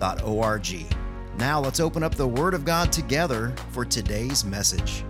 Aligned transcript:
riverbible.org. 0.00 0.96
Now 1.38 1.60
let's 1.60 1.80
open 1.80 2.02
up 2.02 2.14
the 2.14 2.26
Word 2.26 2.54
of 2.54 2.64
God 2.64 2.92
together 2.92 3.54
for 3.70 3.84
today's 3.84 4.44
message. 4.44 5.04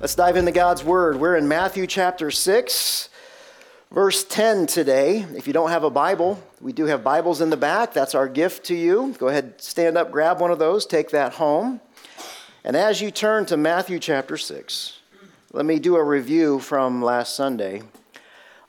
Let's 0.00 0.14
dive 0.14 0.36
into 0.36 0.52
God's 0.52 0.84
Word. 0.84 1.16
We're 1.16 1.36
in 1.36 1.48
Matthew 1.48 1.86
chapter 1.86 2.30
6, 2.30 3.08
verse 3.90 4.24
10 4.24 4.66
today. 4.66 5.24
If 5.34 5.46
you 5.46 5.52
don't 5.52 5.70
have 5.70 5.84
a 5.84 5.90
Bible, 5.90 6.42
we 6.60 6.72
do 6.72 6.84
have 6.86 7.02
Bibles 7.02 7.40
in 7.40 7.50
the 7.50 7.56
back. 7.56 7.92
That's 7.92 8.14
our 8.14 8.28
gift 8.28 8.64
to 8.66 8.74
you. 8.74 9.14
Go 9.18 9.28
ahead, 9.28 9.60
stand 9.60 9.96
up, 9.96 10.10
grab 10.10 10.40
one 10.40 10.50
of 10.50 10.58
those, 10.58 10.86
take 10.86 11.10
that 11.10 11.34
home. 11.34 11.80
And 12.64 12.76
as 12.76 13.00
you 13.00 13.10
turn 13.10 13.46
to 13.46 13.56
Matthew 13.56 13.98
chapter 13.98 14.36
6, 14.36 14.98
let 15.52 15.64
me 15.64 15.78
do 15.78 15.96
a 15.96 16.04
review 16.04 16.58
from 16.58 17.02
last 17.02 17.34
Sunday. 17.34 17.82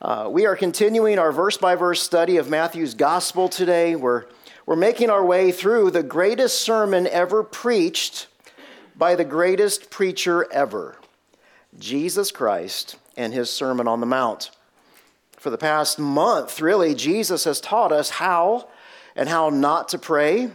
Uh, 0.00 0.28
we 0.30 0.46
are 0.46 0.56
continuing 0.56 1.18
our 1.18 1.30
verse 1.30 1.58
by 1.58 1.74
verse 1.74 2.02
study 2.02 2.38
of 2.38 2.48
Matthew's 2.48 2.94
gospel 2.94 3.50
today. 3.50 3.94
We're, 3.94 4.24
we're 4.70 4.76
making 4.76 5.10
our 5.10 5.24
way 5.24 5.50
through 5.50 5.90
the 5.90 6.00
greatest 6.00 6.60
sermon 6.60 7.04
ever 7.08 7.42
preached 7.42 8.28
by 8.94 9.16
the 9.16 9.24
greatest 9.24 9.90
preacher 9.90 10.46
ever, 10.52 10.96
Jesus 11.76 12.30
Christ 12.30 12.94
and 13.16 13.34
his 13.34 13.50
Sermon 13.50 13.88
on 13.88 13.98
the 13.98 14.06
Mount. 14.06 14.52
For 15.32 15.50
the 15.50 15.58
past 15.58 15.98
month, 15.98 16.60
really, 16.60 16.94
Jesus 16.94 17.42
has 17.42 17.60
taught 17.60 17.90
us 17.90 18.10
how 18.10 18.68
and 19.16 19.28
how 19.28 19.50
not 19.50 19.88
to 19.88 19.98
pray. 19.98 20.50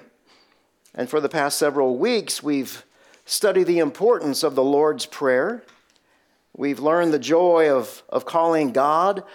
And 0.94 1.09
for 1.09 1.19
the 1.19 1.27
past 1.27 1.57
several 1.57 1.97
weeks, 1.97 2.41
we've 2.41 2.85
studied 3.25 3.67
the 3.67 3.79
importance 3.79 4.44
of 4.44 4.55
the 4.55 4.63
Lord's 4.63 5.05
Prayer. 5.05 5.61
We've 6.55 6.79
learned 6.79 7.13
the 7.13 7.19
joy 7.19 7.69
of, 7.69 8.02
of 8.07 8.25
calling 8.25 8.72
God 8.72 9.25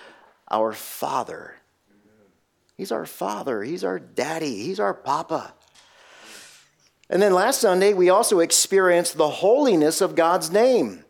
our 0.50 0.72
Father. 0.72 1.59
He's 2.80 2.92
our 2.92 3.04
Father, 3.04 3.62
He's 3.62 3.84
our 3.84 3.98
Daddy, 3.98 4.62
He's 4.62 4.80
our 4.80 4.94
Papa. 4.94 5.52
And 7.10 7.20
then 7.20 7.34
last 7.34 7.60
Sunday, 7.60 7.92
we 7.92 8.08
also 8.08 8.40
experienced 8.40 9.18
the 9.18 9.28
holiness 9.28 10.00
of 10.00 10.14
God's 10.14 10.50
name. 10.50 11.04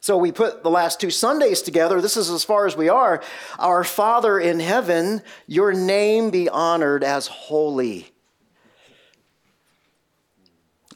So 0.00 0.18
we 0.18 0.32
put 0.32 0.64
the 0.64 0.70
last 0.70 1.00
two 1.00 1.12
Sundays 1.12 1.62
together. 1.62 2.00
This 2.00 2.16
is 2.16 2.28
as 2.28 2.42
far 2.42 2.66
as 2.66 2.76
we 2.76 2.88
are. 2.88 3.22
Our 3.56 3.84
Father 3.84 4.40
in 4.40 4.58
heaven, 4.58 5.22
your 5.46 5.72
name 5.72 6.30
be 6.30 6.48
honored 6.48 7.04
as 7.04 7.28
holy. 7.28 8.10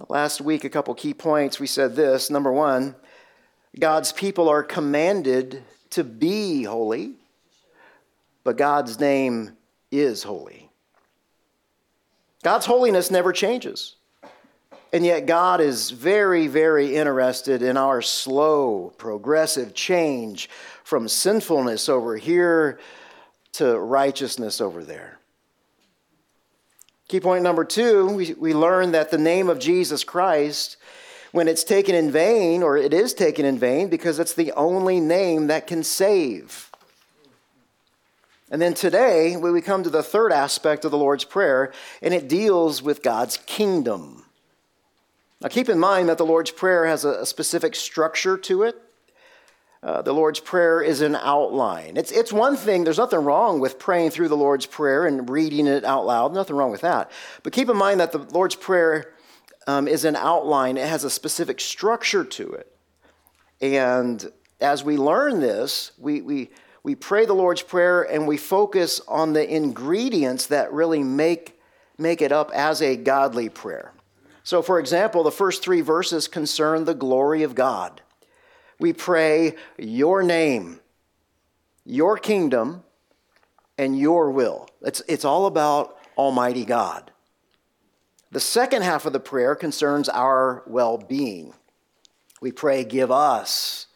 Last 0.08 0.40
week, 0.40 0.64
a 0.64 0.70
couple 0.70 0.92
key 0.96 1.14
points. 1.14 1.60
We 1.60 1.68
said 1.68 1.94
this. 1.94 2.30
Number 2.30 2.52
one, 2.52 2.96
God's 3.78 4.10
people 4.10 4.48
are 4.48 4.64
commanded 4.64 5.62
to 5.90 6.02
be 6.02 6.64
holy, 6.64 7.12
but 8.42 8.56
God's 8.56 8.98
name 8.98 9.52
is 9.90 10.22
holy. 10.22 10.70
God's 12.42 12.66
holiness 12.66 13.10
never 13.10 13.32
changes. 13.32 13.96
And 14.92 15.04
yet, 15.04 15.26
God 15.26 15.60
is 15.60 15.90
very, 15.90 16.46
very 16.46 16.96
interested 16.96 17.62
in 17.62 17.76
our 17.76 18.00
slow, 18.00 18.94
progressive 18.96 19.74
change 19.74 20.48
from 20.82 21.08
sinfulness 21.08 21.90
over 21.90 22.16
here 22.16 22.78
to 23.52 23.78
righteousness 23.78 24.62
over 24.62 24.82
there. 24.82 25.18
Key 27.08 27.20
point 27.20 27.42
number 27.42 27.64
two 27.64 28.06
we, 28.06 28.34
we 28.34 28.54
learn 28.54 28.92
that 28.92 29.10
the 29.10 29.18
name 29.18 29.48
of 29.48 29.58
Jesus 29.58 30.04
Christ, 30.04 30.76
when 31.32 31.48
it's 31.48 31.64
taken 31.64 31.94
in 31.94 32.10
vain, 32.10 32.62
or 32.62 32.76
it 32.78 32.94
is 32.94 33.12
taken 33.12 33.44
in 33.44 33.58
vain, 33.58 33.88
because 33.88 34.18
it's 34.18 34.34
the 34.34 34.52
only 34.52 35.00
name 35.00 35.48
that 35.48 35.66
can 35.66 35.82
save. 35.82 36.67
And 38.50 38.62
then 38.62 38.72
today, 38.72 39.36
we 39.36 39.60
come 39.60 39.82
to 39.82 39.90
the 39.90 40.02
third 40.02 40.32
aspect 40.32 40.84
of 40.84 40.90
the 40.90 40.98
Lord's 40.98 41.24
Prayer, 41.24 41.72
and 42.00 42.14
it 42.14 42.28
deals 42.28 42.82
with 42.82 43.02
God's 43.02 43.36
kingdom. 43.36 44.24
Now, 45.40 45.48
keep 45.48 45.68
in 45.68 45.78
mind 45.78 46.08
that 46.08 46.18
the 46.18 46.26
Lord's 46.26 46.50
Prayer 46.50 46.86
has 46.86 47.04
a, 47.04 47.26
specific 47.26 47.76
structure 47.76 48.38
to 48.38 48.62
it. 48.62 48.80
Uh, 49.82 50.02
the 50.02 50.14
Lord's 50.14 50.40
Prayer 50.40 50.80
is 50.80 51.02
an 51.02 51.14
outline. 51.14 51.96
It's, 51.96 52.10
it's 52.10 52.32
one 52.32 52.56
thing, 52.56 52.84
there's 52.84 52.98
nothing 52.98 53.20
wrong 53.20 53.60
with 53.60 53.78
praying 53.78 54.10
through 54.10 54.28
the 54.28 54.36
Lord's 54.36 54.66
Prayer 54.66 55.06
and 55.06 55.28
reading 55.28 55.66
it 55.66 55.84
out 55.84 56.06
loud, 56.06 56.32
nothing 56.32 56.56
wrong 56.56 56.70
with 56.70 56.80
that. 56.80 57.10
But 57.42 57.52
keep 57.52 57.68
in 57.68 57.76
mind 57.76 58.00
that 58.00 58.12
the 58.12 58.18
Lord's 58.18 58.56
Prayer 58.56 59.12
um, 59.66 59.86
is 59.86 60.04
an 60.04 60.16
outline, 60.16 60.78
it 60.78 60.88
has 60.88 61.04
a 61.04 61.10
specific 61.10 61.60
structure 61.60 62.24
to 62.24 62.50
it. 62.52 62.74
And 63.60 64.32
as 64.60 64.82
we 64.82 64.96
learn 64.96 65.40
this, 65.40 65.92
we, 65.98 66.22
we, 66.22 66.50
we 66.88 66.94
pray 66.94 67.26
the 67.26 67.34
Lord's 67.34 67.60
Prayer 67.60 68.00
and 68.00 68.26
we 68.26 68.38
focus 68.38 68.98
on 69.06 69.34
the 69.34 69.46
ingredients 69.46 70.46
that 70.46 70.72
really 70.72 71.02
make, 71.02 71.60
make 71.98 72.22
it 72.22 72.32
up 72.32 72.50
as 72.54 72.80
a 72.80 72.96
godly 72.96 73.50
prayer. 73.50 73.92
So, 74.42 74.62
for 74.62 74.80
example, 74.80 75.22
the 75.22 75.30
first 75.30 75.62
three 75.62 75.82
verses 75.82 76.28
concern 76.28 76.86
the 76.86 76.94
glory 76.94 77.42
of 77.42 77.54
God. 77.54 78.00
We 78.80 78.94
pray 78.94 79.56
your 79.76 80.22
name, 80.22 80.80
your 81.84 82.16
kingdom, 82.16 82.84
and 83.76 83.98
your 83.98 84.30
will. 84.30 84.66
It's, 84.80 85.02
it's 85.06 85.26
all 85.26 85.44
about 85.44 85.98
Almighty 86.16 86.64
God. 86.64 87.10
The 88.32 88.40
second 88.40 88.80
half 88.80 89.04
of 89.04 89.12
the 89.12 89.20
prayer 89.20 89.54
concerns 89.54 90.08
our 90.08 90.62
well 90.66 90.96
being. 90.96 91.52
We 92.40 92.50
pray, 92.50 92.82
give 92.84 93.10
us, 93.10 93.88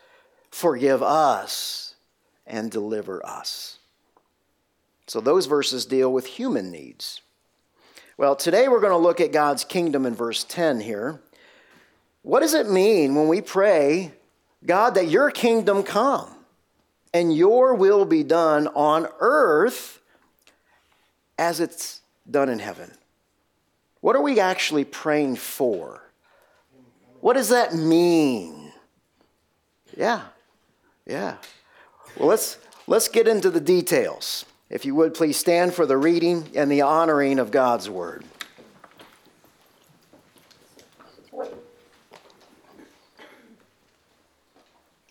forgive 0.51 1.03
us, 1.03 1.92
and 2.47 2.71
deliver 2.71 3.25
us. 3.25 3.79
So 5.07 5.21
those 5.21 5.47
verses 5.47 5.85
deal 5.85 6.13
with 6.13 6.27
human 6.27 6.71
needs. 6.71 7.21
Well, 8.17 8.37
today 8.37 8.69
we're 8.69 8.81
going 8.81 8.93
to 8.93 8.97
look 8.97 9.21
at 9.21 9.33
God's 9.33 9.65
kingdom 9.65 10.07
in 10.07 10.15
verse 10.15 10.45
10 10.45 10.81
here. 10.81 11.21
What 12.23 12.41
does 12.41 12.55
it 12.55 12.71
mean 12.71 13.15
when 13.15 13.27
we 13.27 13.41
pray, 13.41 14.13
God, 14.65 14.95
that 14.95 15.09
your 15.09 15.31
kingdom 15.31 15.83
come 15.83 16.31
and 17.13 17.37
your 17.37 17.75
will 17.75 18.05
be 18.05 18.23
done 18.23 18.69
on 18.69 19.09
earth 19.19 20.01
as 21.39 21.59
it's 21.59 22.01
done 22.31 22.49
in 22.49 22.61
heaven? 22.61 22.93
What 24.01 24.17
are 24.17 24.23
we 24.23 24.41
actually 24.41 24.85
praying 24.85 25.37
for? 25.37 26.03
What 27.21 27.35
does 27.35 27.51
that 27.51 27.75
mean? 27.75 28.73
Yeah, 29.97 30.23
yeah. 31.07 31.37
Well, 32.17 32.29
let's, 32.29 32.59
let's 32.87 33.09
get 33.09 33.27
into 33.27 33.51
the 33.51 33.61
details. 33.61 34.45
If 34.69 34.85
you 34.85 34.95
would 34.95 35.15
please 35.15 35.37
stand 35.37 35.75
for 35.75 35.87
the 35.87 35.97
reading 35.97 36.49
and 36.55 36.71
the 36.71 36.83
honoring 36.83 37.39
of 37.39 37.51
God's 37.51 37.89
word. 37.89 38.25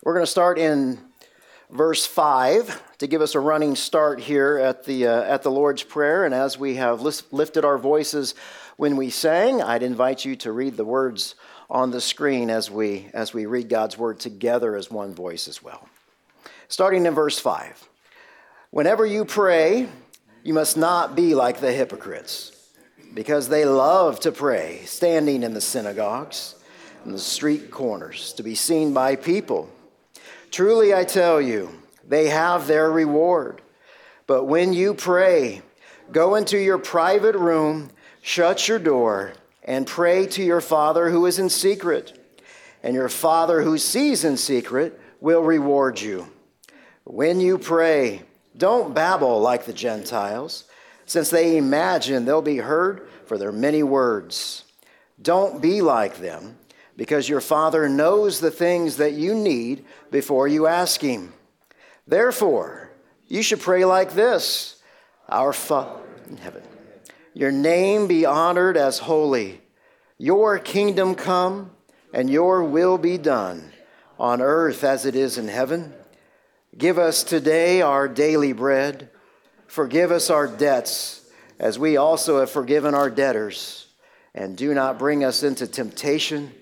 We're 0.04 0.14
going 0.14 0.26
to 0.26 0.32
start 0.32 0.58
in 0.58 1.00
verse 1.70 2.06
5 2.06 2.98
to 3.00 3.08
give 3.08 3.22
us 3.22 3.36
a 3.36 3.40
running 3.40 3.76
start 3.76 4.20
here 4.20 4.58
at 4.58 4.84
the, 4.86 5.08
uh, 5.08 5.22
at 5.24 5.44
the 5.44 5.52
Lord's 5.52 5.84
Prayer. 5.84 6.26
And 6.26 6.34
as 6.34 6.58
we 6.58 6.76
have 6.76 7.02
lifted 7.02 7.66
our 7.66 7.78
voices 7.78 8.36
when 8.78 8.96
we 8.96 9.10
sang, 9.10 9.62
I'd 9.62 9.84
invite 9.84 10.26
you 10.26 10.36
to 10.38 10.52
read 10.52 10.76
the 10.76 10.86
words 10.86 11.36
on 11.70 11.92
the 11.92 12.02
screen 12.02 12.50
as 12.50 12.70
we, 12.70 13.10
as 13.14 13.34
we 13.34 13.46
read 13.46 13.70
God's 13.70 13.98
word 13.98 14.20
together 14.20 14.76
as 14.76 14.92
one 14.92 15.14
voice 15.14 15.48
as 15.48 15.64
well. 15.64 15.88
Starting 16.72 17.06
in 17.06 17.14
verse 17.14 17.38
5. 17.38 17.90
Whenever 18.70 19.06
you 19.06 19.26
pray, 19.26 19.90
you 20.42 20.54
must 20.54 20.78
not 20.78 21.18
be 21.18 21.36
like 21.36 21.60
the 21.60 21.74
hypocrites, 21.74 22.72
because 23.14 23.50
they 23.50 23.66
love 23.66 24.22
to 24.22 24.32
pray, 24.32 24.80
standing 24.86 25.44
in 25.44 25.54
the 25.54 25.60
synagogues 25.60 26.56
and 27.04 27.14
the 27.14 27.20
street 27.20 27.72
corners, 27.72 28.32
to 28.32 28.42
be 28.42 28.56
seen 28.56 28.94
by 28.94 29.18
people. 29.18 29.70
Truly, 30.50 30.94
I 30.94 31.04
tell 31.04 31.42
you, 31.42 31.78
they 32.08 32.30
have 32.30 32.68
their 32.68 32.90
reward. 32.90 33.62
But 34.26 34.46
when 34.46 34.72
you 34.72 34.94
pray, 34.94 35.64
go 36.14 36.36
into 36.36 36.58
your 36.58 36.78
private 36.78 37.36
room, 37.36 37.92
shut 38.22 38.70
your 38.70 38.80
door, 38.80 39.34
and 39.66 39.86
pray 39.86 40.26
to 40.28 40.42
your 40.42 40.62
Father 40.62 41.10
who 41.10 41.26
is 41.26 41.38
in 41.38 41.50
secret. 41.50 42.18
And 42.82 42.96
your 42.96 43.10
Father 43.10 43.62
who 43.62 43.78
sees 43.78 44.24
in 44.24 44.38
secret 44.38 44.98
will 45.20 45.42
reward 45.42 46.00
you. 46.00 46.31
When 47.12 47.42
you 47.42 47.58
pray, 47.58 48.22
don't 48.56 48.96
babble 48.96 49.42
like 49.42 49.66
the 49.66 49.74
Gentiles, 49.74 50.64
since 51.06 51.30
they 51.30 51.58
imagine 51.58 52.24
they'll 52.24 52.42
be 52.42 52.60
heard 52.60 53.06
for 53.26 53.38
their 53.38 53.52
many 53.52 53.84
words. 53.84 54.64
Don't 55.22 55.62
be 55.62 55.82
like 55.82 56.20
them, 56.20 56.58
because 56.96 57.28
your 57.28 57.42
Father 57.42 57.90
knows 57.90 58.40
the 58.40 58.50
things 58.50 58.96
that 58.96 59.12
you 59.12 59.36
need 59.36 59.84
before 60.10 60.48
you 60.48 60.68
ask 60.68 61.02
Him. 61.02 61.34
Therefore, 62.08 62.94
you 63.28 63.44
should 63.44 63.60
pray 63.60 63.84
like 63.84 64.14
this 64.14 64.82
Our 65.28 65.52
Father 65.52 66.00
in 66.30 66.38
heaven, 66.38 66.64
your 67.34 67.52
name 67.52 68.08
be 68.08 68.26
honored 68.26 68.78
as 68.78 69.00
holy, 69.00 69.60
your 70.18 70.60
kingdom 70.60 71.16
come, 71.16 71.72
and 72.14 72.30
your 72.30 72.64
will 72.64 72.98
be 72.98 73.18
done 73.18 73.74
on 74.18 74.42
earth 74.42 74.86
as 74.86 75.06
it 75.06 75.18
is 75.18 75.38
in 75.38 75.50
heaven. 75.50 75.94
Give 76.78 76.98
us 76.98 77.24
today 77.24 77.82
our 77.82 78.08
daily 78.08 78.54
bread. 78.54 79.10
Forgive 79.68 80.10
us 80.10 80.30
our 80.30 80.48
debts, 80.48 81.30
as 81.60 81.78
we 81.78 81.98
also 81.98 82.40
have 82.40 82.50
forgiven 82.50 82.96
our 82.96 83.10
debtors. 83.10 83.88
And 84.34 84.56
do 84.56 84.74
not 84.74 84.98
bring 84.98 85.24
us 85.24 85.44
into 85.44 85.68
temptation, 85.68 86.54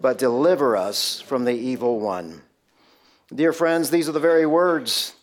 but 0.00 0.16
deliver 0.16 0.74
us 0.74 1.20
from 1.20 1.44
the 1.44 1.52
evil 1.52 2.00
one. 2.00 2.40
Dear 3.34 3.52
friends, 3.52 3.90
these 3.90 4.08
are 4.08 4.12
the 4.12 4.20
very 4.20 4.46
words 4.46 5.14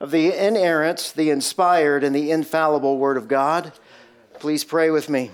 of 0.00 0.10
the 0.10 0.32
inerrant, 0.32 1.14
the 1.16 1.30
inspired, 1.30 2.04
and 2.04 2.14
the 2.14 2.30
infallible 2.30 2.98
Word 2.98 3.16
of 3.16 3.26
God. 3.26 3.72
Please 4.38 4.64
pray 4.64 4.90
with 4.90 5.08
me. 5.08 5.30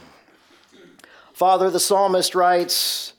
Father, 1.33 1.71
the 1.71 1.81
psalmist 1.81 2.37
writes 2.37 3.15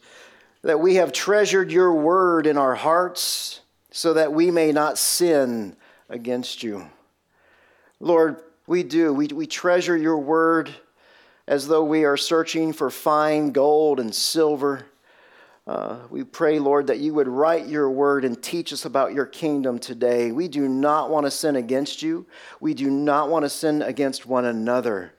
that 0.62 0.80
we 0.80 0.96
have 0.96 1.12
treasured 1.12 1.72
your 1.72 1.94
word 1.94 2.48
in 2.48 2.58
our 2.58 2.76
hearts 2.76 3.60
so 3.96 4.14
that 4.14 4.34
we 4.34 4.52
may 4.52 4.74
not 4.74 4.98
sin 4.98 5.74
against 6.10 6.62
you. 6.62 6.86
Lord, 8.02 8.42
we 8.68 8.84
do. 8.84 9.14
We, 9.14 9.28
we 9.28 9.48
treasure 9.48 9.96
your 9.96 10.18
word 10.18 10.70
as 11.48 11.70
though 11.70 11.86
we 11.86 12.04
are 12.04 12.18
searching 12.18 12.74
for 12.74 12.90
fine 12.90 13.52
gold 13.52 14.02
and 14.02 14.14
silver. 14.14 14.86
Uh, 15.66 16.00
we 16.10 16.26
pray, 16.26 16.60
Lord, 16.60 16.88
that 16.88 17.00
you 17.00 17.14
would 17.14 17.30
write 17.30 17.68
your 17.68 17.90
word 17.90 18.26
and 18.26 18.44
teach 18.44 18.74
us 18.74 18.84
about 18.84 19.14
your 19.14 19.26
kingdom 19.26 19.80
today. 19.80 20.34
We 20.34 20.50
do 20.50 20.68
not 20.68 21.10
want 21.10 21.26
to 21.26 21.32
sin 21.32 21.56
against 21.56 22.02
you. 22.02 22.26
We 22.60 22.74
do 22.74 22.90
not 22.90 23.30
want 23.30 23.46
to 23.46 23.50
sin 23.50 23.82
against 23.82 24.26
one 24.26 24.44
another. 24.44 25.14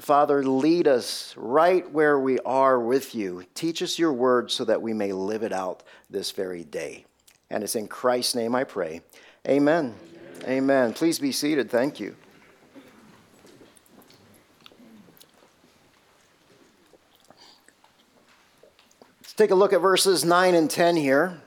Father, 0.00 0.42
lead 0.42 0.88
us 0.88 1.34
right 1.36 1.88
where 1.92 2.18
we 2.18 2.38
are 2.40 2.80
with 2.80 3.14
you. 3.14 3.44
Teach 3.54 3.82
us 3.82 3.98
your 3.98 4.14
word 4.14 4.50
so 4.50 4.64
that 4.64 4.80
we 4.80 4.94
may 4.94 5.12
live 5.12 5.42
it 5.42 5.52
out 5.52 5.82
this 6.08 6.30
very 6.30 6.64
day. 6.64 7.04
And 7.50 7.64
it's 7.64 7.74
in 7.74 7.88
Christ's 7.88 8.34
name 8.34 8.54
I 8.54 8.64
pray. 8.64 9.02
Amen. 9.46 9.94
Amen. 10.44 10.48
Amen. 10.48 10.92
Please 10.92 11.18
be 11.18 11.32
seated. 11.32 11.70
Thank 11.70 11.98
you. 11.98 12.14
Let's 19.20 19.32
take 19.34 19.50
a 19.50 19.54
look 19.54 19.72
at 19.72 19.80
verses 19.80 20.24
9 20.24 20.54
and 20.54 20.70
10 20.70 20.96
here. 20.96 21.40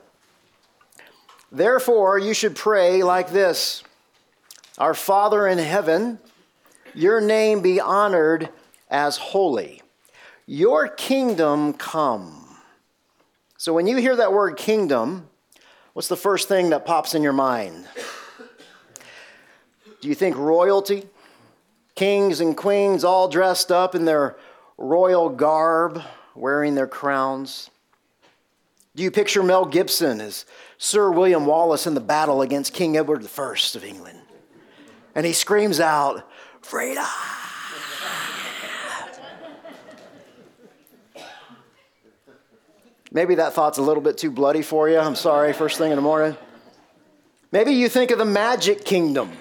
Therefore, 1.52 2.18
you 2.18 2.34
should 2.34 2.56
pray 2.56 3.04
like 3.04 3.32
this 3.32 3.84
Our 4.78 4.94
Father 4.94 5.48
in 5.48 5.60
heaven, 5.60 6.20
your 6.94 7.22
name 7.22 7.62
be 7.62 7.80
honored 7.80 8.50
as 8.90 9.18
holy. 9.18 9.82
Your 10.46 10.88
kingdom 10.88 11.74
come. 11.74 12.58
So 13.58 13.74
when 13.74 13.88
you 13.88 13.98
hear 13.98 14.16
that 14.18 14.34
word 14.34 14.58
kingdom, 14.58 15.30
What's 15.94 16.08
the 16.08 16.18
first 16.18 16.48
thing 16.48 16.72
that 16.72 16.86
pops 16.86 17.14
in 17.14 17.22
your 17.22 17.34
mind? 17.34 17.86
Do 20.02 20.08
you 20.08 20.16
think 20.16 20.36
royalty? 20.36 21.08
Kings 21.96 22.40
and 22.40 22.58
queens 22.58 23.04
all 23.04 23.28
dressed 23.28 23.72
up 23.72 23.94
in 23.94 24.06
their 24.06 24.36
royal 24.78 25.30
garb, 25.30 26.02
wearing 26.34 26.74
their 26.74 26.88
crowns? 26.88 27.70
Do 28.96 29.04
you 29.04 29.12
picture 29.12 29.44
Mel 29.44 29.66
Gibson 29.66 30.20
as 30.20 30.46
Sir 30.80 31.12
William 31.12 31.46
Wallace 31.46 31.86
in 31.86 31.94
the 31.94 32.02
battle 32.02 32.42
against 32.42 32.74
King 32.74 32.98
Edward 32.98 33.24
I 33.24 33.56
of 33.76 33.84
England? 33.84 34.20
And 35.14 35.28
he 35.28 35.34
screams 35.34 35.80
out, 35.80 36.28
Freedom! 36.62 37.06
Maybe 43.14 43.36
that 43.36 43.54
thought's 43.54 43.78
a 43.78 43.82
little 43.84 44.02
bit 44.02 44.18
too 44.18 44.32
bloody 44.32 44.64
for 44.64 44.90
you. 44.90 44.98
I'm 44.98 45.16
sorry, 45.16 45.54
first 45.54 45.78
thing 45.78 45.92
in 45.92 45.96
the 45.96 46.02
morning. 46.02 46.36
Maybe 47.52 47.72
you 47.72 47.88
think 47.88 48.10
of 48.10 48.18
the 48.18 48.26
Magic 48.26 48.84
Kingdom. 48.84 49.32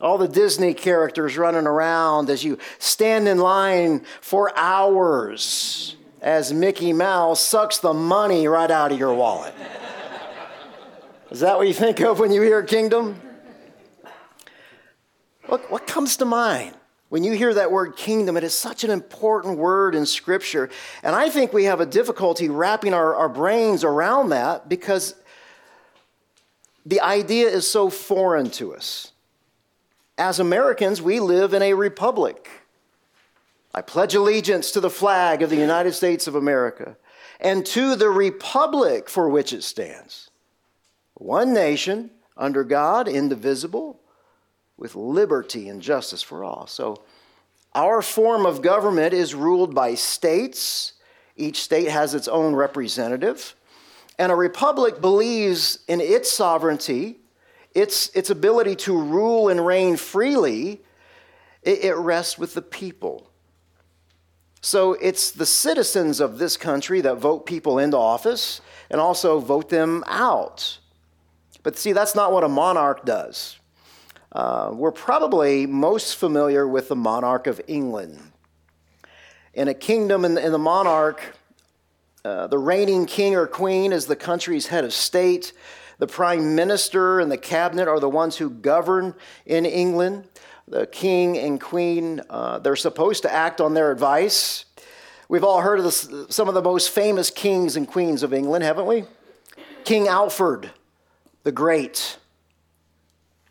All 0.00 0.16
the 0.16 0.28
Disney 0.28 0.72
characters 0.72 1.36
running 1.36 1.66
around 1.66 2.30
as 2.30 2.42
you 2.42 2.58
stand 2.78 3.28
in 3.28 3.38
line 3.38 4.04
for 4.22 4.50
hours 4.56 5.96
as 6.22 6.54
Mickey 6.54 6.94
Mouse 6.94 7.40
sucks 7.40 7.78
the 7.78 7.92
money 7.92 8.48
right 8.48 8.70
out 8.70 8.92
of 8.92 8.98
your 8.98 9.12
wallet. 9.12 9.54
Is 11.30 11.40
that 11.40 11.58
what 11.58 11.68
you 11.68 11.74
think 11.74 12.00
of 12.00 12.18
when 12.18 12.32
you 12.32 12.40
hear 12.40 12.62
kingdom? 12.62 13.20
What, 15.46 15.70
what 15.70 15.86
comes 15.86 16.16
to 16.18 16.24
mind? 16.24 16.74
When 17.08 17.22
you 17.22 17.32
hear 17.32 17.54
that 17.54 17.70
word 17.70 17.96
kingdom, 17.96 18.36
it 18.36 18.44
is 18.44 18.54
such 18.54 18.82
an 18.82 18.90
important 18.90 19.58
word 19.58 19.94
in 19.94 20.06
Scripture. 20.06 20.68
And 21.02 21.14
I 21.14 21.30
think 21.30 21.52
we 21.52 21.64
have 21.64 21.80
a 21.80 21.86
difficulty 21.86 22.48
wrapping 22.48 22.92
our, 22.92 23.14
our 23.14 23.28
brains 23.28 23.84
around 23.84 24.30
that 24.30 24.68
because 24.68 25.14
the 26.84 27.00
idea 27.00 27.48
is 27.48 27.66
so 27.68 27.90
foreign 27.90 28.50
to 28.50 28.74
us. 28.74 29.12
As 30.18 30.40
Americans, 30.40 31.00
we 31.00 31.20
live 31.20 31.54
in 31.54 31.62
a 31.62 31.74
republic. 31.74 32.48
I 33.74 33.82
pledge 33.82 34.14
allegiance 34.14 34.70
to 34.72 34.80
the 34.80 34.90
flag 34.90 35.42
of 35.42 35.50
the 35.50 35.56
United 35.56 35.92
States 35.92 36.26
of 36.26 36.34
America 36.34 36.96
and 37.38 37.64
to 37.66 37.94
the 37.94 38.08
republic 38.08 39.08
for 39.08 39.28
which 39.28 39.52
it 39.52 39.62
stands. 39.62 40.30
One 41.14 41.52
nation, 41.52 42.10
under 42.36 42.64
God, 42.64 43.06
indivisible, 43.06 44.00
with 44.76 44.94
liberty 44.94 45.68
and 45.68 45.80
justice 45.80 46.22
for 46.22 46.44
all. 46.44 46.66
So, 46.66 47.02
our 47.74 48.00
form 48.00 48.46
of 48.46 48.62
government 48.62 49.12
is 49.12 49.34
ruled 49.34 49.74
by 49.74 49.94
states. 49.94 50.94
Each 51.36 51.62
state 51.62 51.88
has 51.88 52.14
its 52.14 52.26
own 52.26 52.54
representative. 52.54 53.54
And 54.18 54.32
a 54.32 54.34
republic 54.34 55.02
believes 55.02 55.80
in 55.86 56.00
its 56.00 56.32
sovereignty, 56.32 57.18
its, 57.74 58.08
its 58.14 58.30
ability 58.30 58.76
to 58.76 58.98
rule 58.98 59.50
and 59.50 59.64
reign 59.64 59.98
freely. 59.98 60.80
It, 61.62 61.84
it 61.84 61.94
rests 61.96 62.38
with 62.38 62.54
the 62.54 62.62
people. 62.62 63.30
So 64.62 64.94
it's 64.94 65.30
the 65.30 65.46
citizens 65.46 66.18
of 66.18 66.38
this 66.38 66.56
country 66.56 67.02
that 67.02 67.16
vote 67.16 67.44
people 67.44 67.78
into 67.78 67.98
office 67.98 68.62
and 68.90 69.00
also 69.00 69.38
vote 69.38 69.68
them 69.68 70.02
out. 70.06 70.78
But 71.62 71.76
see, 71.76 71.92
that's 71.92 72.14
not 72.14 72.32
what 72.32 72.42
a 72.42 72.48
monarch 72.48 73.04
does. 73.04 73.58
Uh, 74.36 74.70
we're 74.70 74.92
probably 74.92 75.64
most 75.64 76.16
familiar 76.16 76.68
with 76.68 76.88
the 76.88 76.94
monarch 76.94 77.46
of 77.46 77.58
England. 77.68 78.20
In 79.54 79.68
a 79.68 79.72
kingdom, 79.72 80.26
in, 80.26 80.36
in 80.36 80.52
the 80.52 80.58
monarch, 80.58 81.34
uh, 82.22 82.46
the 82.46 82.58
reigning 82.58 83.06
king 83.06 83.34
or 83.34 83.46
queen 83.46 83.94
is 83.94 84.04
the 84.04 84.14
country's 84.14 84.66
head 84.66 84.84
of 84.84 84.92
state. 84.92 85.54
The 85.96 86.06
prime 86.06 86.54
minister 86.54 87.18
and 87.18 87.32
the 87.32 87.38
cabinet 87.38 87.88
are 87.88 87.98
the 87.98 88.10
ones 88.10 88.36
who 88.36 88.50
govern 88.50 89.14
in 89.46 89.64
England. 89.64 90.28
The 90.68 90.86
king 90.86 91.38
and 91.38 91.58
queen, 91.58 92.20
uh, 92.28 92.58
they're 92.58 92.76
supposed 92.76 93.22
to 93.22 93.32
act 93.32 93.62
on 93.62 93.72
their 93.72 93.90
advice. 93.90 94.66
We've 95.30 95.44
all 95.44 95.62
heard 95.62 95.80
of 95.80 95.94
some 95.94 96.46
of 96.46 96.52
the 96.52 96.60
most 96.60 96.90
famous 96.90 97.30
kings 97.30 97.74
and 97.74 97.88
queens 97.88 98.22
of 98.22 98.34
England, 98.34 98.64
haven't 98.64 98.84
we? 98.84 99.04
King 99.84 100.08
Alfred 100.08 100.72
the 101.42 101.52
Great. 101.52 102.18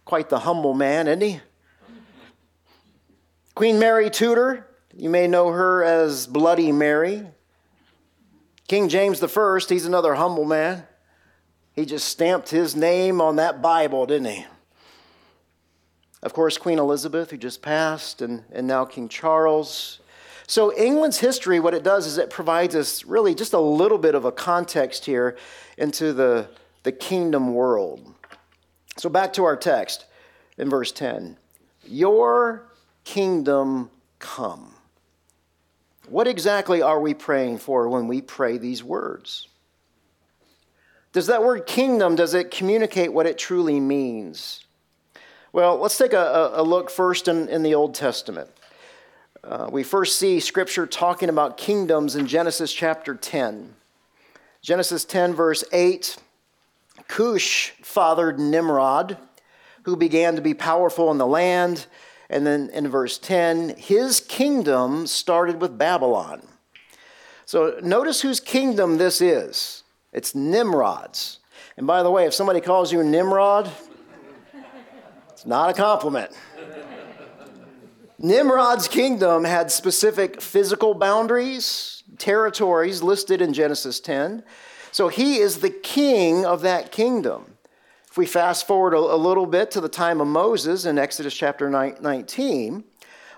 Quite 0.06 0.30
the 0.30 0.40
humble 0.40 0.74
man, 0.74 1.08
isn't 1.08 1.22
he? 1.22 1.42
Queen 3.56 3.80
Mary 3.80 4.10
Tudor, 4.10 4.68
you 4.96 5.10
may 5.10 5.28
know 5.28 5.50
her 5.50 5.84
as 5.84 6.28
Bloody 6.28 6.72
Mary. 6.72 7.26
King 8.68 8.90
James 8.90 9.22
I, 9.22 9.60
he's 9.68 9.86
another 9.86 10.16
humble 10.16 10.46
man. 10.46 10.84
He 11.74 11.86
just 11.86 12.08
stamped 12.08 12.50
his 12.50 12.76
name 12.76 13.20
on 13.20 13.36
that 13.36 13.62
Bible, 13.62 14.06
didn't 14.06 14.28
he? 14.28 14.46
Of 16.24 16.34
course, 16.34 16.58
Queen 16.58 16.80
Elizabeth, 16.80 17.30
who 17.30 17.38
just 17.38 17.62
passed, 17.62 18.22
and, 18.22 18.44
and 18.52 18.66
now 18.66 18.86
King 18.86 19.08
Charles. 19.08 20.00
So, 20.48 20.76
England's 20.76 21.20
history, 21.20 21.60
what 21.60 21.74
it 21.74 21.84
does 21.84 22.08
is 22.08 22.18
it 22.18 22.30
provides 22.30 22.76
us 22.76 23.06
really 23.06 23.36
just 23.36 23.54
a 23.54 23.60
little 23.60 23.98
bit 23.98 24.16
of 24.16 24.26
a 24.26 24.32
context 24.32 25.06
here 25.06 25.38
into 25.78 26.14
the, 26.14 26.50
the 26.84 26.92
kingdom 26.92 27.54
world. 27.54 28.15
So 28.98 29.10
back 29.10 29.34
to 29.34 29.44
our 29.44 29.58
text 29.58 30.06
in 30.58 30.70
verse 30.70 30.92
10 30.92 31.38
Your 31.86 32.68
kingdom 33.04 33.90
come. 34.20 34.74
What 36.08 36.28
exactly 36.28 36.82
are 36.82 37.00
we 37.00 37.14
praying 37.14 37.58
for 37.58 37.90
when 37.90 38.08
we 38.08 38.22
pray 38.22 38.58
these 38.58 38.84
words? 38.84 39.48
Does 41.14 41.28
that 41.28 41.44
word 41.44 41.66
kingdom 41.66 42.16
does 42.16 42.34
it 42.34 42.52
communicate 42.52 43.14
what 43.14 43.26
it 43.26 43.38
truly 43.38 43.80
means? 43.80 44.66
Well, 45.54 45.78
let's 45.78 45.98
take 45.98 46.12
a, 46.14 46.52
a 46.54 46.64
look 46.64 46.90
first 46.90 47.30
in, 47.30 47.48
in 47.48 47.64
the 47.64 47.76
Old 47.76 47.96
Testament. 47.96 48.50
Uh, 49.42 49.70
we 49.72 49.84
first 49.84 50.20
see 50.20 50.40
Scripture 50.40 50.86
talking 50.86 51.30
about 51.30 51.56
kingdoms 51.56 52.16
in 52.16 52.28
Genesis 52.28 52.74
chapter 52.74 53.16
10. 53.16 53.74
Genesis 54.62 55.06
10, 55.06 55.34
verse 55.34 55.64
8 55.72 56.18
Cush 57.08 57.72
fathered 57.82 58.40
Nimrod, 58.40 59.18
who 59.84 59.96
began 59.96 60.36
to 60.36 60.42
be 60.42 60.54
powerful 60.54 61.12
in 61.12 61.18
the 61.18 61.28
land. 61.28 61.86
And 62.30 62.46
then 62.46 62.70
in 62.74 62.88
verse 62.88 63.18
10, 63.18 63.76
his 63.78 64.20
kingdom 64.20 65.06
started 65.06 65.62
with 65.62 65.78
Babylon. 65.78 66.42
So 67.46 67.80
notice 67.84 68.22
whose 68.22 68.40
kingdom 68.40 68.98
this 68.98 69.22
is. 69.22 69.84
It's 70.12 70.34
Nimrod's. 70.34 71.40
And 71.78 71.86
by 71.86 72.02
the 72.02 72.10
way, 72.10 72.26
if 72.26 72.34
somebody 72.34 72.62
calls 72.62 72.92
you 72.92 73.04
Nimrod, 73.04 73.70
it's 75.30 75.46
not 75.46 75.70
a 75.70 75.74
compliment. 75.74 76.32
Nimrod's 78.18 78.88
kingdom 78.88 79.44
had 79.44 79.70
specific 79.70 80.42
physical 80.42 80.94
boundaries, 80.94 82.04
territories 82.18 83.04
listed 83.04 83.42
in 83.42 83.54
Genesis 83.54 84.00
10. 84.00 84.44
So 84.96 85.10
he 85.10 85.40
is 85.40 85.60
the 85.60 85.70
king 85.70 86.46
of 86.46 86.62
that 86.62 86.94
kingdom. 86.94 87.58
If 88.10 88.16
we 88.16 88.26
fast 88.26 88.66
forward 88.66 88.94
a, 88.94 88.98
a 88.98 89.18
little 89.18 89.46
bit 89.46 89.70
to 89.72 89.82
the 89.82 89.90
time 89.90 90.22
of 90.22 90.28
Moses 90.28 90.86
in 90.86 90.98
Exodus 90.98 91.36
chapter 91.36 91.70
19, 91.70 92.82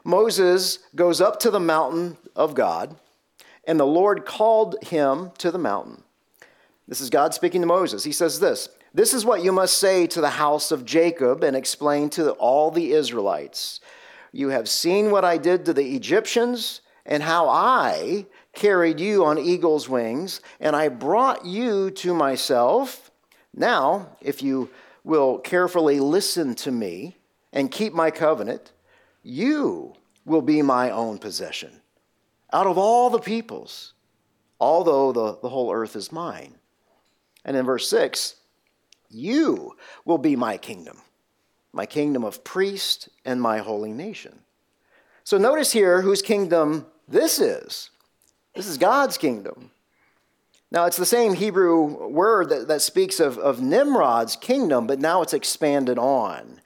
Moses 0.04 0.78
goes 0.94 1.20
up 1.20 1.40
to 1.40 1.50
the 1.50 1.60
mountain 1.60 2.18
of 2.36 2.54
God, 2.54 2.96
and 3.64 3.80
the 3.80 3.88
Lord 3.88 4.24
called 4.24 4.76
him 4.84 5.32
to 5.40 5.50
the 5.50 5.58
mountain. 5.58 6.04
This 6.88 7.02
is 7.02 7.10
God 7.10 7.34
speaking 7.34 7.62
to 7.62 7.68
Moses. 7.68 8.04
He 8.04 8.12
says 8.12 8.40
this 8.40 8.70
This 8.94 9.16
is 9.16 9.26
what 9.26 9.44
you 9.44 9.52
must 9.52 9.80
say 9.80 10.06
to 10.06 10.22
the 10.22 10.30
house 10.30 10.72
of 10.72 10.86
Jacob 10.86 11.44
and 11.44 11.56
explain 11.56 12.12
to 12.12 12.34
all 12.34 12.70
the 12.70 12.92
Israelites. 12.92 13.80
You 14.32 14.50
have 14.50 14.70
seen 14.70 15.10
what 15.10 15.26
I 15.26 15.40
did 15.40 15.66
to 15.66 15.74
the 15.74 15.96
Egyptians 15.96 16.82
and 17.04 17.24
how 17.24 17.50
I 17.50 18.28
carried 18.58 19.00
you 19.00 19.24
on 19.24 19.38
eagle's 19.38 19.88
wings, 19.88 20.42
and 20.60 20.76
I 20.76 20.90
brought 20.90 21.46
you 21.46 21.92
to 21.92 22.14
myself. 22.14 23.12
Now, 23.54 24.18
if 24.20 24.44
you 24.44 24.70
will 25.06 25.40
carefully 25.40 26.02
listen 26.02 26.56
to 26.56 26.72
me 26.72 27.16
and 27.54 27.72
keep 27.72 27.94
my 27.94 28.12
covenant, 28.12 28.74
you 29.24 29.94
will 30.26 30.42
be 30.42 30.62
my 30.62 30.92
own 30.92 31.18
possession 31.18 31.72
out 32.52 32.68
of 32.68 32.78
all 32.78 33.10
the 33.10 33.20
peoples, 33.20 33.94
although 34.60 35.12
the, 35.12 35.38
the 35.42 35.50
whole 35.50 35.74
earth 35.74 35.96
is 35.96 36.12
mine. 36.12 36.56
And 37.46 37.56
in 37.56 37.66
verse 37.66 37.90
6, 37.90 38.36
you 39.10 39.76
will 40.04 40.18
be 40.18 40.36
my 40.36 40.58
kingdom 40.58 41.02
my 41.74 41.86
kingdom 41.86 42.24
of 42.24 42.44
priest 42.44 43.08
and 43.24 43.40
my 43.40 43.60
holy 43.60 43.94
nation. 43.94 44.40
So 45.24 45.38
notice 45.38 45.72
here 45.72 46.02
whose 46.02 46.24
kingdom 46.24 46.88
this 47.08 47.40
is. 47.40 47.92
This 48.58 48.68
is 48.68 48.80
God's 48.80 49.20
kingdom. 49.20 49.70
Now, 50.72 50.88
it's 50.88 50.98
the 50.98 51.06
same 51.06 51.36
Hebrew 51.36 52.08
word 52.08 52.50
that, 52.50 52.68
that 52.70 52.82
speaks 52.82 53.20
of, 53.20 53.38
of 53.38 53.62
Nimrod's 53.62 54.36
kingdom, 54.36 54.88
but 54.88 55.00
now 55.00 55.22
it's 55.22 55.36
expanded 55.36 56.00
on. 56.00 56.60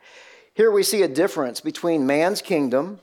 Here 0.53 0.71
we 0.71 0.83
see 0.83 1.01
a 1.01 1.09
difference 1.09 1.59
between 1.59 2.07
man's 2.07 2.41
kingdom 2.41 3.01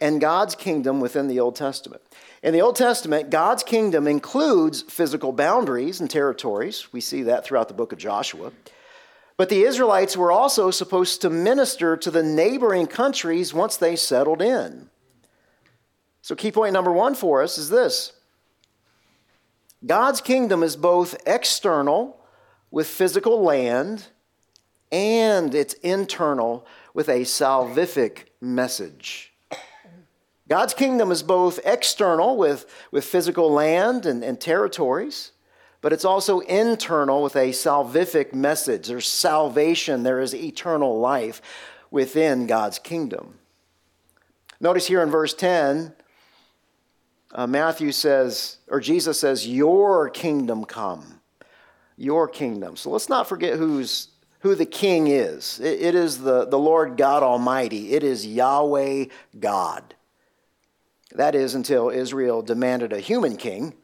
and 0.00 0.20
God's 0.20 0.56
kingdom 0.56 0.98
within 0.98 1.28
the 1.28 1.38
Old 1.38 1.54
Testament. 1.54 2.02
In 2.42 2.52
the 2.52 2.60
Old 2.60 2.74
Testament, 2.74 3.30
God's 3.30 3.62
kingdom 3.62 4.08
includes 4.08 4.82
physical 4.82 5.30
boundaries 5.30 6.00
and 6.00 6.10
territories. 6.10 6.92
We 6.92 7.00
see 7.00 7.22
that 7.22 7.44
throughout 7.44 7.68
the 7.68 7.74
book 7.74 7.92
of 7.92 7.98
Joshua. 7.98 8.50
But 9.36 9.48
the 9.48 9.62
Israelites 9.62 10.16
were 10.16 10.32
also 10.32 10.72
supposed 10.72 11.22
to 11.22 11.30
minister 11.30 11.96
to 11.98 12.10
the 12.10 12.24
neighboring 12.24 12.88
countries 12.88 13.54
once 13.54 13.76
they 13.76 13.94
settled 13.94 14.42
in. 14.42 14.90
So, 16.20 16.34
key 16.34 16.50
point 16.50 16.72
number 16.72 16.90
one 16.90 17.14
for 17.14 17.40
us 17.40 17.58
is 17.58 17.68
this 17.68 18.12
God's 19.84 20.20
kingdom 20.20 20.62
is 20.62 20.76
both 20.76 21.16
external 21.26 22.20
with 22.70 22.86
physical 22.86 23.42
land 23.42 24.06
and 24.90 25.54
it's 25.54 25.74
internal 25.74 26.66
with 26.94 27.08
a 27.08 27.22
salvific 27.22 28.26
message. 28.40 29.32
God's 30.48 30.74
kingdom 30.74 31.10
is 31.10 31.22
both 31.22 31.58
external 31.64 32.36
with, 32.36 32.66
with 32.90 33.04
physical 33.04 33.50
land 33.50 34.06
and, 34.06 34.22
and 34.22 34.40
territories, 34.40 35.32
but 35.80 35.92
it's 35.92 36.04
also 36.04 36.40
internal 36.40 37.22
with 37.22 37.34
a 37.34 37.48
salvific 37.48 38.32
message. 38.32 38.88
There's 38.88 39.08
salvation, 39.08 40.02
there 40.02 40.20
is 40.20 40.34
eternal 40.34 40.98
life 41.00 41.42
within 41.90 42.46
God's 42.46 42.78
kingdom. 42.78 43.38
Notice 44.60 44.86
here 44.86 45.02
in 45.02 45.10
verse 45.10 45.34
10, 45.34 45.94
uh, 47.34 47.46
Matthew 47.46 47.92
says, 47.92 48.58
or 48.68 48.80
Jesus 48.80 49.18
says, 49.18 49.46
Your 49.46 50.08
kingdom 50.10 50.64
come. 50.64 51.20
Your 51.96 52.28
kingdom. 52.28 52.76
So 52.76 52.90
let's 52.90 53.08
not 53.08 53.28
forget 53.28 53.58
who's, 53.58 54.08
who 54.40 54.54
the 54.54 54.66
king 54.66 55.08
is. 55.08 55.60
it, 55.60 55.80
it 55.80 55.94
is 55.94 56.18
the, 56.18 56.44
the 56.46 56.58
Lord 56.58 56.96
God 56.96 57.22
Almighty, 57.22 57.92
it 57.92 58.02
is 58.02 58.26
Yahweh 58.26 59.06
God. 59.38 59.94
That 61.14 61.34
is 61.34 61.54
until 61.54 61.90
Israel 61.90 62.42
demanded 62.42 62.92
a 62.92 63.00
human 63.00 63.36
king 63.36 63.74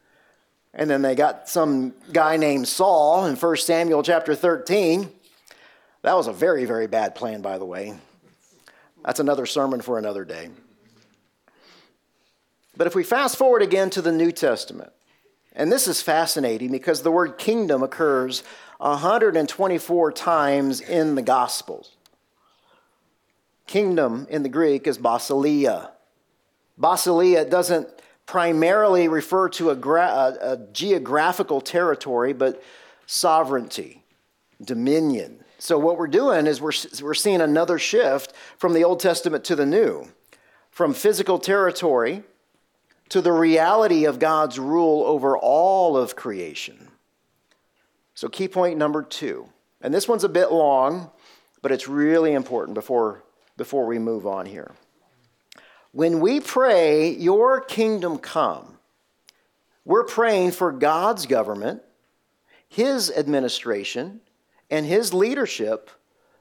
and 0.73 0.89
then 0.89 1.03
they 1.03 1.15
got 1.15 1.49
some 1.49 1.95
guy 2.13 2.37
named 2.37 2.69
Saul 2.69 3.27
in 3.27 3.37
1 3.37 3.57
Samuel 3.57 4.03
chapter 4.03 4.35
13. 4.35 5.11
That 6.03 6.17
was 6.17 6.29
a 6.29 6.33
very, 6.33 6.65
very 6.65 6.87
bad 6.87 7.15
plan, 7.15 7.43
by 7.43 7.59
the 7.59 7.65
way. 7.65 7.95
That's 9.05 9.21
another 9.21 9.47
sermon 9.47 9.81
for 9.81 9.99
another 9.99 10.25
day. 10.25 10.51
But 12.81 12.87
if 12.87 12.95
we 12.95 13.05
fast 13.05 13.37
forward 13.37 13.61
again 13.61 13.91
to 13.91 14.01
the 14.01 14.11
New 14.11 14.33
Testament, 14.33 14.91
and 15.53 15.71
this 15.71 15.87
is 15.87 16.01
fascinating 16.01 16.73
because 16.73 17.03
the 17.03 17.11
word 17.11 17.37
kingdom 17.37 17.83
occurs 17.83 18.43
124 18.79 20.13
times 20.13 20.81
in 20.81 21.15
the 21.15 21.21
Gospels. 21.21 21.91
Kingdom 23.67 24.27
in 24.31 24.43
the 24.43 24.49
Greek 24.49 24.87
is 24.87 24.97
basileia. 24.97 25.91
Basileia 26.81 27.51
doesn't 27.51 27.87
primarily 28.25 29.09
refer 29.09 29.51
to 29.51 29.69
a, 29.69 29.77
gra- 29.77 30.39
a, 30.41 30.57
geographical 30.73 31.61
territory, 31.61 32.33
but 32.33 32.63
sovereignty, 33.05 34.05
dominion. 34.65 35.45
So, 35.59 35.79
what 35.79 35.99
we're 35.99 36.07
doing 36.07 36.47
is 36.47 36.63
we're, 36.63 36.73
we're 37.03 37.13
seeing 37.13 37.43
another 37.43 37.79
shift 37.79 38.33
from 38.57 38.73
the 38.73 38.85
Old 38.85 39.01
Testament 39.01 39.45
to 39.45 39.55
the 39.55 39.67
New, 39.67 40.09
from 40.71 40.95
physical 40.95 41.39
territory 41.39 42.25
to 43.11 43.21
the 43.21 43.33
reality 43.33 44.07
of 44.07 44.19
God's 44.19 44.59
rule 44.59 45.05
over 45.05 45.37
all 45.37 45.97
of 45.97 46.17
creation. 46.17 46.89
So, 48.15 48.29
key 48.29 48.49
point 48.49 48.79
number 48.79 49.03
two, 49.03 49.49
and 49.81 49.93
this 49.93 50.09
one's 50.09 50.25
a 50.25 50.29
bit 50.29 50.51
long, 50.51 51.11
but 51.63 51.73
it's 51.73 51.89
really 51.89 52.33
important 52.33 52.75
before, 52.75 53.23
before 53.57 53.87
we 53.87 53.99
move 53.99 54.27
on 54.27 54.47
here. 54.47 54.73
When 55.93 56.21
we 56.21 56.41
pray, 56.41 57.11
Your 57.11 57.61
kingdom 57.61 58.19
come, 58.19 58.79
we're 59.85 60.05
praying 60.05 60.53
for 60.53 60.71
God's 60.71 61.27
government, 61.27 61.83
His 62.69 63.11
administration, 63.11 64.21
and 64.71 64.87
His 64.87 65.13
leadership 65.13 65.91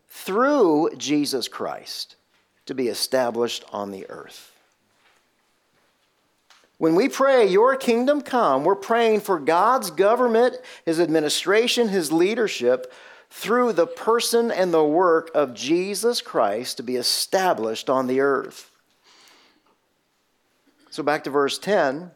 through 0.08 0.92
Jesus 0.98 1.48
Christ 1.48 2.16
to 2.68 2.76
be 2.76 2.90
established 2.90 3.64
on 3.72 3.92
the 3.92 4.08
earth. 4.10 4.59
When 6.80 6.96
we 6.96 7.10
pray, 7.10 7.46
Your 7.46 7.76
kingdom 7.76 8.22
come, 8.22 8.64
we're 8.64 8.74
praying 8.74 9.20
for 9.20 9.38
God's 9.38 9.92
government, 9.92 10.56
His 10.86 11.00
administration, 11.00 11.90
His 11.90 12.12
leadership 12.12 12.92
through 13.30 13.74
the 13.74 13.86
person 13.86 14.50
and 14.50 14.74
the 14.74 14.84
work 14.84 15.30
of 15.36 15.54
Jesus 15.54 16.22
Christ 16.22 16.78
to 16.78 16.84
be 16.84 16.96
established 16.96 17.90
on 17.90 18.08
the 18.08 18.22
earth. 18.22 18.72
So 20.90 21.04
back 21.04 21.26
to 21.26 21.30
verse 21.30 21.60
10 21.60 22.12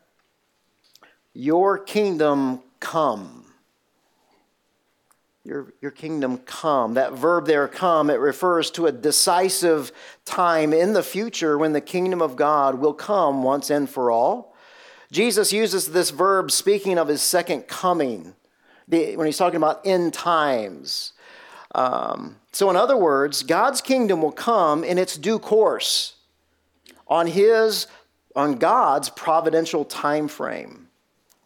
Your 1.34 1.77
kingdom 1.77 2.62
come. 2.79 3.41
Your, 5.43 5.74
your 5.82 5.91
kingdom 5.91 6.38
come. 6.38 6.93
That 6.93 7.12
verb 7.12 7.48
there, 7.48 7.67
come, 7.67 8.10
it 8.10 8.22
refers 8.22 8.72
to 8.72 8.86
a 8.86 8.93
decisive 8.93 9.91
time 10.24 10.72
in 10.72 10.93
the 10.93 11.03
future 11.03 11.58
when 11.58 11.74
the 11.74 11.82
kingdom 11.82 12.22
of 12.22 12.38
God 12.38 12.79
will 12.79 12.93
come 12.93 13.43
once 13.43 13.70
and 13.70 13.89
for 13.89 14.10
all. 14.10 14.52
Jesus 15.13 15.53
uses 15.53 15.86
this 15.86 16.10
verb 16.10 16.50
speaking 16.50 16.98
of 16.98 17.08
his 17.08 17.22
second 17.22 17.67
coming 17.67 18.34
when 18.88 19.25
he's 19.27 19.38
talking 19.38 19.58
about 19.58 19.86
end 19.86 20.12
times. 20.12 21.13
Um, 21.75 22.38
so, 22.51 22.72
in 22.72 22.75
other 22.75 22.98
words, 22.98 23.43
God's 23.43 23.79
kingdom 23.79 24.24
will 24.24 24.32
come 24.32 24.84
in 24.84 24.98
its 24.98 25.15
due 25.15 25.38
course 25.38 26.15
on 27.08 27.27
his 27.27 27.86
on 28.36 28.55
God's 28.55 29.10
providential 29.10 29.86
time 29.86 30.27
frame. 30.27 30.88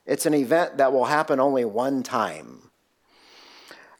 It's 0.05 0.25
an 0.25 0.33
event 0.33 0.77
that 0.77 0.93
will 0.93 1.05
happen 1.05 1.41
only 1.41 1.65
one 1.65 2.03
time. 2.03 2.71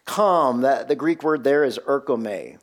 Come, 0.06 0.62
that 0.62 0.88
the 0.88 0.96
Greek 0.96 1.24
word 1.24 1.44
there 1.44 1.66
is 1.66 1.78
erchomai. 1.86 2.58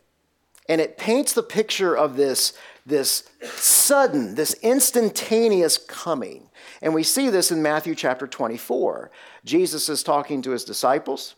And 0.70 0.80
it 0.80 0.96
paints 0.96 1.34
the 1.34 1.42
picture 1.42 1.94
of 1.94 2.16
this, 2.16 2.54
this 2.86 3.24
sudden, 3.56 4.34
this 4.34 4.54
instantaneous 4.62 5.78
coming. 5.78 6.50
And 6.82 6.94
we 6.94 7.02
see 7.02 7.30
this 7.30 7.50
in 7.50 7.62
Matthew 7.62 7.94
chapter 7.94 8.26
24. 8.26 9.10
Jesus 9.44 9.88
is 9.88 10.02
talking 10.02 10.42
to 10.42 10.50
his 10.50 10.64
disciples, 10.64 11.34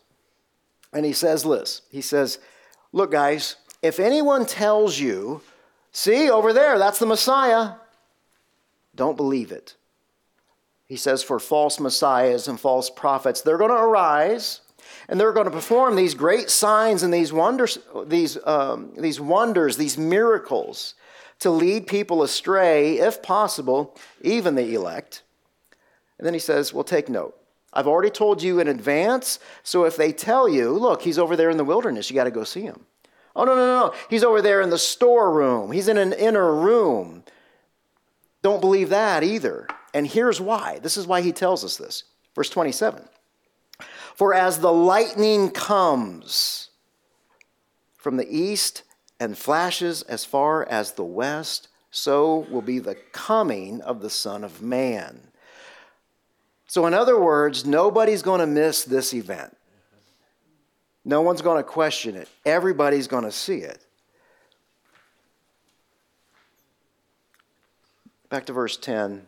and 0.92 1.04
he 1.04 1.12
says 1.12 1.44
this 1.44 1.82
He 1.90 2.00
says, 2.00 2.38
Look, 2.92 3.10
guys, 3.12 3.56
if 3.82 4.00
anyone 4.00 4.46
tells 4.46 4.98
you, 4.98 5.42
see 5.92 6.30
over 6.30 6.52
there, 6.52 6.78
that's 6.78 6.98
the 6.98 7.06
Messiah, 7.06 7.74
don't 8.94 9.16
believe 9.16 9.52
it. 9.52 9.76
He 10.86 10.96
says, 10.96 11.22
For 11.22 11.38
false 11.38 11.78
messiahs 11.78 12.48
and 12.48 12.58
false 12.58 12.90
prophets, 12.90 13.42
they're 13.42 13.58
going 13.58 13.70
to 13.70 13.76
arise 13.76 14.62
and 15.08 15.20
they're 15.20 15.32
going 15.32 15.46
to 15.46 15.50
perform 15.50 15.96
these 15.96 16.14
great 16.14 16.50
signs 16.50 17.02
and 17.02 17.12
these 17.12 17.32
wonders, 17.32 17.78
these, 18.06 18.38
um, 18.44 18.92
these 18.96 19.20
wonders, 19.20 19.76
these 19.76 19.98
miracles 19.98 20.94
to 21.40 21.50
lead 21.50 21.86
people 21.86 22.22
astray, 22.22 22.98
if 22.98 23.22
possible, 23.22 23.96
even 24.22 24.54
the 24.54 24.74
elect. 24.74 25.22
And 26.18 26.26
then 26.26 26.34
he 26.34 26.40
says, 26.40 26.72
Well, 26.72 26.84
take 26.84 27.08
note. 27.08 27.36
I've 27.72 27.86
already 27.86 28.10
told 28.10 28.42
you 28.42 28.58
in 28.58 28.68
advance, 28.68 29.38
so 29.62 29.84
if 29.84 29.96
they 29.96 30.10
tell 30.10 30.48
you, 30.48 30.72
look, 30.72 31.02
he's 31.02 31.18
over 31.18 31.36
there 31.36 31.50
in 31.50 31.58
the 31.58 31.64
wilderness, 31.64 32.08
you 32.08 32.16
got 32.16 32.24
to 32.24 32.30
go 32.30 32.42
see 32.42 32.62
him. 32.62 32.86
Oh, 33.34 33.44
no, 33.44 33.54
no, 33.54 33.66
no. 33.66 33.94
He's 34.08 34.24
over 34.24 34.40
there 34.40 34.62
in 34.62 34.70
the 34.70 34.78
storeroom, 34.78 35.72
he's 35.72 35.88
in 35.88 35.98
an 35.98 36.14
inner 36.14 36.54
room. 36.54 37.22
Don't 38.42 38.60
believe 38.60 38.90
that 38.90 39.24
either. 39.24 39.66
And 39.92 40.06
here's 40.06 40.40
why. 40.40 40.78
This 40.78 40.96
is 40.96 41.06
why 41.06 41.20
he 41.20 41.32
tells 41.32 41.64
us 41.64 41.76
this. 41.76 42.04
Verse 42.34 42.48
27 42.48 43.02
For 44.14 44.32
as 44.32 44.60
the 44.60 44.72
lightning 44.72 45.50
comes 45.50 46.70
from 47.96 48.16
the 48.16 48.28
east 48.30 48.84
and 49.18 49.36
flashes 49.36 50.02
as 50.02 50.24
far 50.24 50.64
as 50.68 50.92
the 50.92 51.04
west, 51.04 51.68
so 51.90 52.46
will 52.50 52.62
be 52.62 52.78
the 52.78 52.96
coming 53.12 53.80
of 53.80 54.00
the 54.00 54.10
Son 54.10 54.44
of 54.44 54.60
Man. 54.60 55.20
So, 56.66 56.86
in 56.86 56.94
other 56.94 57.18
words, 57.18 57.64
nobody's 57.64 58.22
going 58.22 58.40
to 58.40 58.46
miss 58.46 58.84
this 58.84 59.14
event. 59.14 59.56
No 61.04 61.22
one's 61.22 61.40
going 61.40 61.58
to 61.58 61.62
question 61.62 62.16
it. 62.16 62.28
Everybody's 62.44 63.06
going 63.06 63.24
to 63.24 63.32
see 63.32 63.58
it. 63.58 63.80
Back 68.28 68.46
to 68.46 68.52
verse 68.52 68.76
10. 68.76 69.22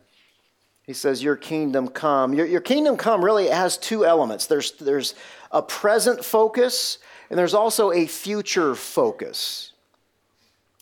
He 0.83 0.93
says, 0.93 1.23
Your 1.23 1.37
kingdom 1.37 1.87
come. 1.87 2.33
Your, 2.33 2.45
your 2.45 2.61
kingdom 2.61 2.97
come 2.97 3.23
really 3.23 3.47
has 3.47 3.77
two 3.77 4.05
elements 4.05 4.45
there's, 4.47 4.73
there's 4.73 5.15
a 5.51 5.61
present 5.61 6.25
focus, 6.25 6.97
and 7.29 7.39
there's 7.39 7.53
also 7.53 7.91
a 7.91 8.05
future 8.05 8.75
focus. 8.75 9.71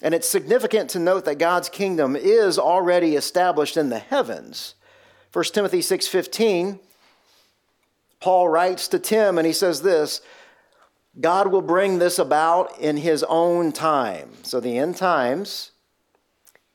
And 0.02 0.14
it's 0.14 0.30
significant 0.30 0.92
to 0.92 1.00
note 1.00 1.26
that 1.26 1.40
God's 1.40 1.70
kingdom 1.70 2.16
is 2.16 2.60
already 2.60 3.16
established 3.16 3.78
in 3.78 3.90
the 3.90 4.00
heavens. 4.00 4.76
1 5.34 5.54
Timothy 5.54 5.82
6:15 5.82 6.80
Paul 8.20 8.50
writes 8.50 8.88
to 8.88 9.00
Tim 9.00 9.38
and 9.38 9.46
he 9.46 9.54
says 9.54 9.82
this 9.82 10.22
God 11.20 11.48
will 11.48 11.62
bring 11.62 11.98
this 11.98 12.20
about 12.20 12.78
in 12.80 12.98
his 12.98 13.24
own 13.24 13.72
time. 13.72 14.30
So 14.44 14.60
the 14.60 14.78
end 14.78 14.98
times 14.98 15.72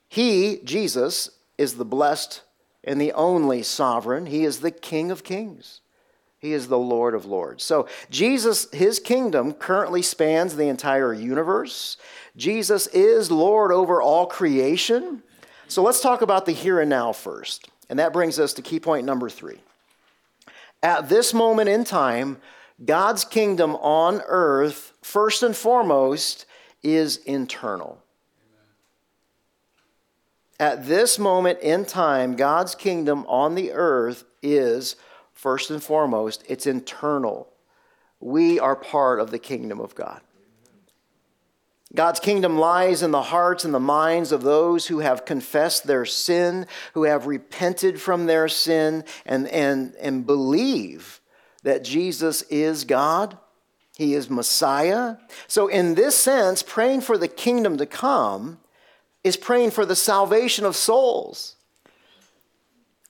he 0.09 0.61
Jesus 0.65 1.31
is 1.57 1.75
the 1.75 1.85
blessed 1.85 2.43
and 2.85 3.01
the 3.01 3.13
only 3.13 3.63
sovereign. 3.63 4.27
He 4.27 4.45
is 4.45 4.61
the 4.61 4.73
king 4.73 5.11
of 5.11 5.23
kings. 5.23 5.81
He 6.43 6.53
is 6.53 6.67
the 6.67 6.79
Lord 6.79 7.15
of 7.15 7.25
lords. 7.25 7.63
So 7.63 7.87
Jesus 8.11 8.69
his 8.73 8.99
kingdom 8.99 9.55
currently 9.55 10.03
spans 10.03 10.57
the 10.57 10.67
entire 10.67 11.15
universe. 11.15 11.97
Jesus 12.37 12.89
is 12.89 13.31
Lord 13.31 13.71
over 13.71 14.03
all 14.03 14.27
creation. 14.27 15.23
So 15.69 15.83
let's 15.85 16.01
talk 16.01 16.21
about 16.21 16.45
the 16.45 16.53
here 16.53 16.81
and 16.81 16.91
now 16.91 17.13
first. 17.13 17.71
And 17.89 18.01
that 18.01 18.13
brings 18.13 18.41
us 18.41 18.53
to 18.55 18.63
key 18.63 18.81
point 18.81 19.07
number 19.07 19.31
three. 19.31 19.61
At 20.83 21.09
this 21.09 21.33
moment 21.33 21.69
in 21.69 21.85
time, 21.85 22.39
God's 22.85 23.25
kingdom 23.25 23.77
on 23.77 24.21
earth, 24.27 24.95
first 25.01 25.45
and 25.45 25.55
foremost, 25.55 26.45
is 26.83 27.19
internal. 27.19 28.03
At 30.59 30.87
this 30.87 31.21
moment 31.21 31.61
in 31.61 31.85
time, 31.85 32.35
God's 32.35 32.75
kingdom 32.75 33.25
on 33.29 33.55
the 33.55 33.71
earth 33.71 34.25
is, 34.43 34.97
first 35.43 35.73
and 35.73 35.83
foremost, 35.83 36.45
it's 36.47 36.69
internal. 36.69 37.49
We 38.21 38.61
are 38.61 38.77
part 38.77 39.19
of 39.19 39.33
the 39.33 39.41
kingdom 39.41 39.81
of 39.81 39.93
God. 39.97 40.21
God's 41.93 42.21
kingdom 42.21 42.59
lies 42.59 43.03
in 43.03 43.11
the 43.11 43.23
hearts 43.23 43.65
and 43.65 43.75
the 43.75 43.81
minds 43.81 44.31
of 44.31 44.43
those 44.43 44.87
who 44.87 45.01
have 45.01 45.25
confessed 45.25 45.85
their 45.85 46.05
sin, 46.05 46.67
who 46.95 47.03
have 47.03 47.27
repented 47.27 48.01
from 48.01 48.27
their 48.27 48.47
sin, 48.47 49.03
and, 49.27 49.49
and, 49.49 49.97
and 49.97 50.25
believe 50.25 51.21
that 51.65 51.83
Jesus 51.83 52.43
is 52.43 52.85
God. 52.85 53.37
He 53.97 54.15
is 54.15 54.31
Messiah. 54.31 55.17
So, 55.49 55.67
in 55.67 55.97
this 55.97 56.15
sense, 56.15 56.63
praying 56.63 57.01
for 57.01 57.19
the 57.19 57.27
kingdom 57.27 57.79
to 57.79 57.87
come 57.87 58.61
is 59.25 59.37
praying 59.37 59.73
for 59.73 59.85
the 59.85 59.97
salvation 59.97 60.65
of 60.65 60.77
souls. 60.77 61.57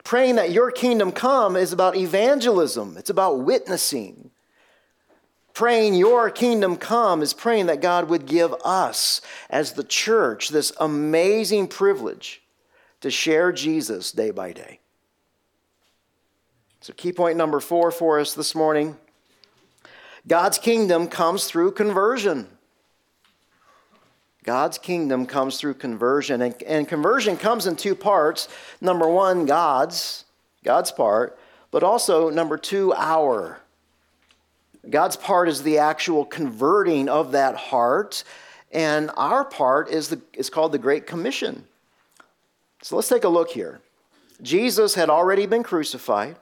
Praying 0.05 0.37
that 0.37 0.51
your 0.51 0.71
kingdom 0.71 1.13
come 1.13 1.57
is 1.57 1.73
about 1.73 1.97
evangelism, 1.97 2.97
it's 2.97 3.11
about 3.11 3.41
witnessing. 3.41 4.31
Praying 5.55 5.95
your 5.95 6.31
kingdom 6.31 6.77
come 6.77 7.21
is 7.21 7.35
praying 7.35 7.67
that 7.67 7.83
God 7.83 8.09
would 8.09 8.25
give 8.25 8.55
us, 8.65 9.21
as 9.51 9.75
the 9.75 9.85
church, 9.85 10.49
this 10.49 10.73
amazing 10.81 11.69
privilege 11.69 12.43
to 13.03 13.11
share 13.11 13.53
Jesus 13.53 14.13
day 14.13 14.31
by 14.31 14.53
day. 14.53 14.81
So, 16.81 16.93
key 16.95 17.13
point 17.13 17.37
number 17.37 17.61
four 17.61 17.91
for 17.91 18.19
us 18.19 18.35
this 18.35 18.55
morning 18.55 18.97
God's 20.27 20.59
kingdom 20.59 21.09
comes 21.09 21.45
through 21.45 21.73
conversion. 21.73 22.49
God's 24.45 24.79
kingdom 24.79 25.27
comes 25.27 25.59
through 25.59 25.75
conversion. 25.75 26.43
And, 26.43 26.61
and 26.65 26.89
conversion 26.89 27.37
comes 27.37 27.67
in 27.67 27.77
two 27.77 27.95
parts. 27.95 28.49
Number 28.81 29.09
one, 29.09 29.47
God's, 29.47 30.25
God's 30.65 30.91
part, 30.91 31.39
but 31.71 31.83
also 31.83 32.29
number 32.29 32.57
two, 32.57 32.93
our. 32.95 33.61
God's 34.89 35.17
part 35.17 35.49
is 35.49 35.63
the 35.63 35.79
actual 35.79 36.25
converting 36.25 37.09
of 37.09 37.33
that 37.33 37.55
heart, 37.55 38.25
and 38.73 39.11
our 39.17 39.45
part 39.45 39.89
is, 39.89 40.09
the, 40.09 40.21
is 40.35 40.51
called 40.51 40.73
the 40.73 40.79
Great 40.79 41.07
Commission. 41.07 41.65
So 42.83 42.97
let's 42.97 43.09
take 43.09 43.23
a 43.23 43.29
look 43.29 43.51
here. 43.51 43.81
Jesus 44.43 44.95
had 44.97 45.09
already 45.09 45.47
been 45.47 45.63
crucified, 45.63 46.37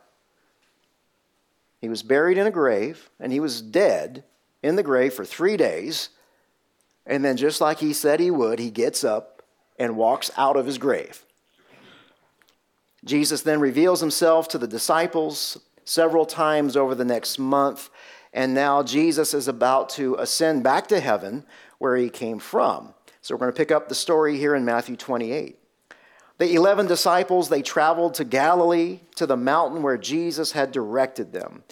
he 1.82 1.88
was 1.88 2.02
buried 2.02 2.38
in 2.38 2.46
a 2.46 2.50
grave, 2.50 3.10
and 3.18 3.32
he 3.32 3.40
was 3.40 3.62
dead 3.62 4.24
in 4.62 4.76
the 4.76 4.82
grave 4.82 5.14
for 5.14 5.24
three 5.24 5.56
days. 5.56 6.10
And 7.06 7.24
then, 7.24 7.36
just 7.36 7.60
like 7.60 7.78
he 7.78 7.92
said 7.92 8.20
he 8.20 8.30
would, 8.30 8.58
he 8.58 8.70
gets 8.70 9.04
up 9.04 9.42
and 9.78 9.96
walks 9.96 10.30
out 10.36 10.56
of 10.56 10.66
his 10.66 10.78
grave. 10.78 11.24
Jesus 13.04 13.42
then 13.42 13.60
reveals 13.60 14.00
himself 14.00 14.48
to 14.48 14.58
the 14.58 14.68
disciples 14.68 15.58
several 15.84 16.26
times 16.26 16.76
over 16.76 16.94
the 16.94 17.04
next 17.04 17.38
month 17.38 17.88
and 18.32 18.54
now 18.54 18.82
Jesus 18.82 19.34
is 19.34 19.48
about 19.48 19.88
to 19.90 20.14
ascend 20.16 20.62
back 20.62 20.86
to 20.88 21.00
heaven 21.00 21.44
where 21.78 21.96
he 21.96 22.08
came 22.08 22.38
from. 22.38 22.94
So 23.22 23.34
we're 23.34 23.40
going 23.40 23.52
to 23.52 23.56
pick 23.56 23.72
up 23.72 23.88
the 23.88 23.94
story 23.94 24.38
here 24.38 24.54
in 24.54 24.64
Matthew 24.64 24.96
28. 24.96 25.58
The 26.38 26.54
11 26.54 26.86
disciples, 26.86 27.48
they 27.48 27.60
traveled 27.60 28.14
to 28.14 28.24
Galilee, 28.24 29.00
to 29.16 29.26
the 29.26 29.36
mountain 29.36 29.82
where 29.82 29.98
Jesus 29.98 30.52
had 30.52 30.72
directed 30.72 31.32
them. 31.32 31.64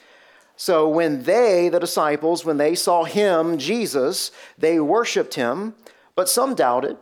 So 0.59 0.87
when 0.88 1.23
they, 1.23 1.71
the 1.71 1.79
disciples, 1.79 2.44
when 2.44 2.59
they 2.59 2.75
saw 2.75 3.05
him, 3.05 3.57
Jesus, 3.57 4.31
they 4.59 4.79
worshiped 4.79 5.35
him, 5.35 5.75
but 6.14 6.29
some 6.29 6.55
doubted. 6.55 6.99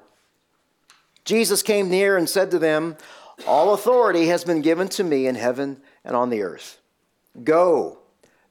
Jesus 1.24 1.62
came 1.62 1.90
near 1.90 2.16
and 2.16 2.28
said 2.28 2.52
to 2.52 2.58
them, 2.60 2.96
All 3.46 3.74
authority 3.74 4.26
has 4.28 4.44
been 4.44 4.62
given 4.62 4.88
to 4.90 5.02
me 5.02 5.26
in 5.26 5.34
heaven 5.34 5.80
and 6.04 6.14
on 6.14 6.30
the 6.30 6.42
earth. 6.42 6.78
Go 7.42 7.98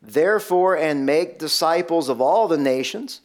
Therefore, 0.05 0.77
and 0.77 1.05
make 1.05 1.39
disciples 1.39 2.09
of 2.09 2.21
all 2.21 2.47
the 2.47 2.57
nations, 2.57 3.21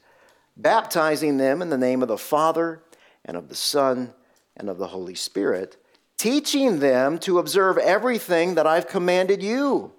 baptizing 0.57 1.37
them 1.37 1.61
in 1.61 1.69
the 1.69 1.77
name 1.77 2.01
of 2.01 2.09
the 2.09 2.17
Father, 2.17 2.83
and 3.25 3.37
of 3.37 3.49
the 3.49 3.55
Son, 3.55 4.15
and 4.57 4.71
of 4.71 4.79
the 4.79 4.87
Holy 4.87 5.15
Spirit, 5.15 5.77
teaching 6.17 6.79
them 6.79 7.19
to 7.19 7.39
observe 7.39 7.77
everything 7.77 8.55
that 8.55 8.67
I've 8.67 8.89
commanded 8.89 9.43
you. 9.43 9.93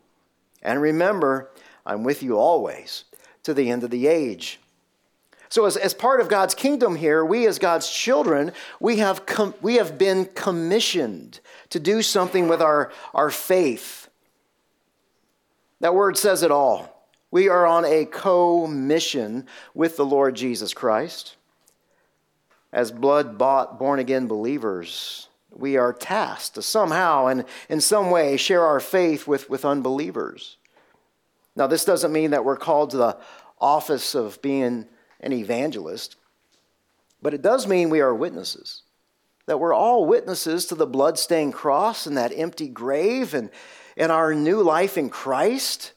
And 0.64 0.82
remember, 0.82 1.52
I'm 1.86 2.04
with 2.04 2.24
you 2.24 2.38
always 2.38 3.06
to 3.44 3.54
the 3.54 3.70
end 3.70 3.84
of 3.84 3.90
the 3.90 4.08
age. 4.08 4.60
So, 5.50 5.66
as, 5.66 5.76
as 5.76 5.94
part 5.94 6.22
of 6.22 6.30
God's 6.30 6.56
kingdom 6.56 6.96
here, 6.96 7.26
we 7.26 7.46
as 7.46 7.60
God's 7.60 7.90
children, 7.90 8.54
we 8.80 8.98
have, 8.98 9.26
com- 9.26 9.54
we 9.62 9.76
have 9.76 9.98
been 9.98 10.26
commissioned 10.26 11.42
to 11.72 11.80
do 11.80 12.02
something 12.02 12.48
with 12.48 12.62
our, 12.62 12.92
our 13.14 13.30
faith 13.30 14.02
that 15.82 15.96
word 15.96 16.16
says 16.16 16.44
it 16.44 16.52
all. 16.52 17.10
We 17.32 17.50
are 17.50 17.66
on 17.66 17.86
a 17.86 18.06
co 18.06 18.68
mission 18.68 19.48
with 19.74 19.98
the 19.98 20.06
Lord 20.06 20.36
Jesus 20.36 20.74
Christ. 20.74 21.36
as 22.72 22.92
blood 22.92 23.38
bought, 23.38 23.78
born 23.78 24.00
again 24.00 24.28
believers, 24.28 25.28
we 25.50 25.76
are 25.76 25.92
tasked 25.92 26.56
to 26.56 26.62
somehow 26.62 27.28
and 27.28 27.44
in 27.68 27.82
some 27.82 28.10
way 28.10 28.38
share 28.38 28.64
our 28.64 28.80
faith 28.80 29.28
with, 29.28 29.50
with 29.50 29.66
unbelievers. 29.66 30.56
Now, 31.56 31.68
this 31.68 31.86
doesn't 31.86 32.14
mean 32.14 32.32
that 32.32 32.46
we're 32.46 32.58
called 32.58 32.92
to 32.92 32.98
the 32.98 33.18
office 33.60 34.16
of 34.16 34.42
being 34.42 34.88
an 35.20 35.34
evangelist, 35.34 36.16
but 37.22 37.34
it 37.34 37.42
does 37.42 37.68
mean 37.68 37.90
we 37.90 38.02
are 38.02 38.16
witnesses. 38.16 38.84
That 39.48 39.60
we're 39.60 39.74
all 39.74 40.06
witnesses 40.06 40.66
to 40.68 40.76
the 40.76 40.88
bloodstained 40.88 41.54
cross 41.54 42.08
and 42.08 42.18
that 42.18 42.32
empty 42.36 42.68
grave 42.68 43.34
and, 43.34 43.50
and 43.98 44.12
our 44.12 44.34
new 44.34 44.62
life 44.62 44.98
in 44.98 45.10
Christ. 45.10 45.94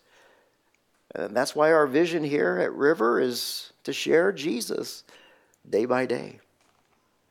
And 1.14 1.36
that's 1.36 1.54
why 1.54 1.72
our 1.72 1.86
vision 1.86 2.24
here 2.24 2.58
at 2.60 2.72
River 2.72 3.20
is 3.20 3.72
to 3.84 3.92
share 3.92 4.32
Jesus 4.32 5.04
day 5.68 5.84
by 5.84 6.06
day. 6.06 6.40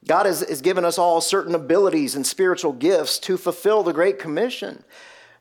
God 0.07 0.25
has, 0.25 0.41
has 0.41 0.61
given 0.61 0.85
us 0.85 0.97
all 0.97 1.21
certain 1.21 1.55
abilities 1.55 2.15
and 2.15 2.25
spiritual 2.25 2.73
gifts 2.73 3.19
to 3.19 3.37
fulfill 3.37 3.83
the 3.83 3.93
Great 3.93 4.19
Commission. 4.19 4.83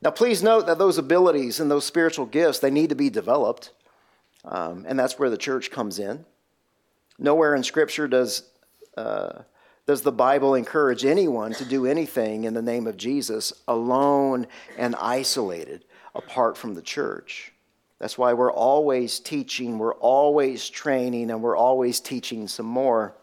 Now, 0.02 0.10
please 0.10 0.42
note 0.42 0.66
that 0.66 0.78
those 0.78 0.98
abilities 0.98 1.60
and 1.60 1.70
those 1.70 1.84
spiritual 1.84 2.26
gifts, 2.26 2.58
they 2.58 2.70
need 2.70 2.88
to 2.88 2.96
be 2.96 3.08
developed. 3.08 3.70
Um, 4.44 4.84
and 4.88 4.98
that's 4.98 5.18
where 5.18 5.30
the 5.30 5.36
church 5.36 5.70
comes 5.70 6.00
in. 6.00 6.24
Nowhere 7.18 7.54
in 7.54 7.62
Scripture 7.62 8.08
does, 8.08 8.42
uh, 8.96 9.42
does 9.86 10.02
the 10.02 10.10
Bible 10.10 10.56
encourage 10.56 11.04
anyone 11.04 11.52
to 11.54 11.64
do 11.64 11.86
anything 11.86 12.44
in 12.44 12.54
the 12.54 12.62
name 12.62 12.88
of 12.88 12.96
Jesus 12.96 13.52
alone 13.68 14.48
and 14.76 14.96
isolated, 14.96 15.84
apart 16.16 16.56
from 16.56 16.74
the 16.74 16.82
church. 16.82 17.52
That's 18.00 18.18
why 18.18 18.32
we're 18.32 18.52
always 18.52 19.20
teaching, 19.20 19.78
we're 19.78 19.94
always 19.94 20.68
training, 20.68 21.30
and 21.30 21.40
we're 21.40 21.56
always 21.56 22.00
teaching 22.00 22.48
some 22.48 22.66
more. 22.66 23.14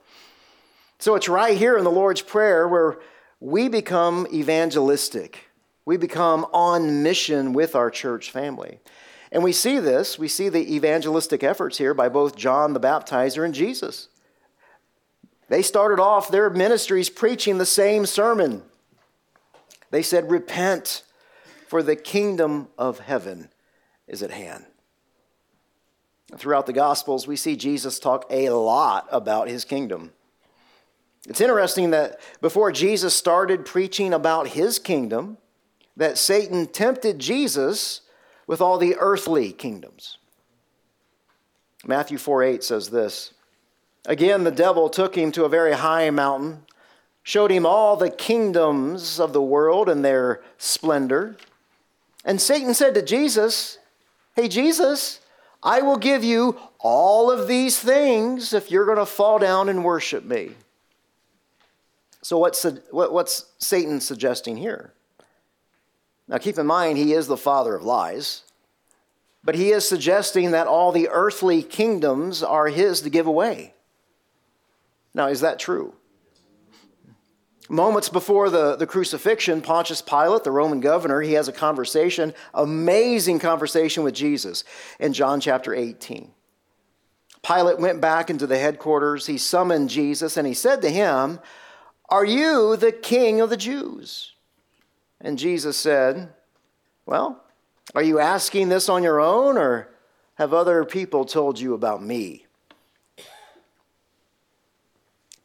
So 1.00 1.16
it's 1.16 1.28
right 1.28 1.58
here 1.58 1.78
in 1.78 1.84
the 1.84 1.92
Lord's 1.92 2.22
Prayer 2.22 2.66
where 2.66 3.00
we 3.42 3.68
become 3.68 4.26
evangelistic. 4.32 5.49
We 5.90 5.98
become 5.98 6.46
on 6.54 7.02
mission 7.02 7.52
with 7.52 7.76
our 7.76 7.90
church 7.90 8.30
family. 8.30 8.78
And 9.32 9.44
we 9.44 9.52
see 9.52 9.80
this, 9.80 10.20
we 10.20 10.28
see 10.28 10.48
the 10.48 10.76
evangelistic 10.76 11.44
efforts 11.44 11.80
here 11.80 11.96
by 11.96 12.10
both 12.10 12.36
John 12.36 12.74
the 12.74 12.80
Baptizer 12.80 13.44
and 13.44 13.56
Jesus. 13.56 14.08
They 15.48 15.64
started 15.64 16.00
off 16.00 16.30
their 16.30 16.52
ministries 16.52 17.10
preaching 17.10 17.58
the 17.58 17.66
same 17.66 18.06
sermon. 18.06 18.62
They 19.90 20.04
said, 20.04 20.30
Repent, 20.30 21.02
for 21.68 21.82
the 21.82 21.96
kingdom 21.96 22.68
of 22.78 23.00
heaven 23.00 23.50
is 24.08 24.22
at 24.22 24.30
hand. 24.30 24.68
Throughout 26.38 26.68
the 26.68 26.72
Gospels, 26.72 27.26
we 27.26 27.36
see 27.36 27.56
Jesus 27.56 27.98
talk 27.98 28.28
a 28.30 28.52
lot 28.52 29.08
about 29.12 29.48
his 29.48 29.66
kingdom. 29.66 30.12
It's 31.28 31.42
interesting 31.42 31.90
that 31.90 32.20
before 32.42 32.72
Jesus 32.72 33.16
started 33.16 33.66
preaching 33.66 34.14
about 34.14 34.50
his 34.50 34.78
kingdom, 34.78 35.40
that 36.00 36.18
Satan 36.18 36.66
tempted 36.66 37.20
Jesus 37.20 38.02
with 38.48 38.62
all 38.62 38.78
the 38.78 38.96
earthly 38.96 39.52
kingdoms. 39.52 40.18
Matthew 41.86 42.18
4 42.18 42.42
8 42.42 42.64
says 42.64 42.90
this 42.90 43.34
Again, 44.06 44.46
the 44.46 44.52
devil 44.52 44.90
took 44.90 45.16
him 45.16 45.32
to 45.34 45.44
a 45.44 45.50
very 45.50 45.74
high 45.74 46.10
mountain, 46.10 46.64
showed 47.22 47.52
him 47.52 47.66
all 47.66 47.98
the 47.98 48.10
kingdoms 48.10 49.20
of 49.20 49.34
the 49.34 49.42
world 49.42 49.90
and 49.90 50.04
their 50.04 50.42
splendor. 50.58 51.36
And 52.24 52.40
Satan 52.40 52.74
said 52.74 52.94
to 52.94 53.02
Jesus, 53.02 53.78
Hey, 54.36 54.48
Jesus, 54.48 55.20
I 55.62 55.82
will 55.82 55.98
give 55.98 56.24
you 56.24 56.58
all 56.80 57.30
of 57.30 57.50
these 57.50 57.78
things 57.78 58.54
if 58.54 58.72
you're 58.72 58.86
going 58.86 58.98
to 58.98 59.06
fall 59.06 59.38
down 59.38 59.68
and 59.68 59.84
worship 59.84 60.24
me. 60.24 60.52
So, 62.22 62.38
what's, 62.38 62.66
what's 62.90 63.46
Satan 63.58 64.00
suggesting 64.00 64.56
here? 64.56 64.94
Now, 66.30 66.38
keep 66.38 66.60
in 66.60 66.68
mind, 66.68 66.98
he 66.98 67.14
is 67.14 67.28
the 67.28 67.36
father 67.36 67.76
of 67.76 67.84
lies, 67.84 68.44
but 69.44 69.56
he 69.56 69.72
is 69.72 69.90
suggesting 69.90 70.52
that 70.52 70.68
all 70.68 70.92
the 70.92 71.10
earthly 71.10 71.64
kingdoms 71.64 72.44
are 72.44 72.68
his 72.68 73.02
to 73.02 73.10
give 73.10 73.26
away. 73.26 73.74
Now, 75.14 75.28
is 75.28 75.42
that 75.42 75.58
true? 75.58 75.96
Moments 77.68 78.10
before 78.10 78.50
the, 78.50 78.76
the 78.76 78.88
crucifixion, 78.88 79.62
Pontius 79.62 80.02
Pilate, 80.02 80.44
the 80.44 80.52
Roman 80.52 80.80
governor, 80.80 81.22
he 81.22 81.34
has 81.34 81.48
a 81.48 81.54
conversation, 81.54 82.34
amazing 82.54 83.40
conversation 83.40 84.04
with 84.04 84.14
Jesus 84.14 84.64
in 85.00 85.14
John 85.14 85.40
chapter 85.40 85.74
18. 85.74 86.32
Pilate 87.42 87.80
went 87.80 88.02
back 88.02 88.30
into 88.30 88.46
the 88.46 88.58
headquarters. 88.58 89.26
He 89.26 89.38
summoned 89.38 89.90
Jesus 89.90 90.38
and 90.38 90.46
he 90.48 90.54
said 90.54 90.82
to 90.82 90.90
him, 90.90 91.40
are 92.10 92.26
you 92.26 92.76
the 92.76 92.92
king 92.92 93.40
of 93.40 93.50
the 93.50 93.58
Jews? 93.58 94.34
And 95.22 95.38
Jesus 95.38 95.78
said, 95.78 96.30
Well, 97.06 97.44
are 97.96 98.04
you 98.04 98.20
asking 98.20 98.70
this 98.70 98.90
on 98.90 99.04
your 99.04 99.20
own, 99.20 99.58
or 99.58 99.90
have 100.36 100.54
other 100.54 100.86
people 100.86 101.26
told 101.26 101.60
you 101.60 101.74
about 101.74 102.04
me? 102.04 102.46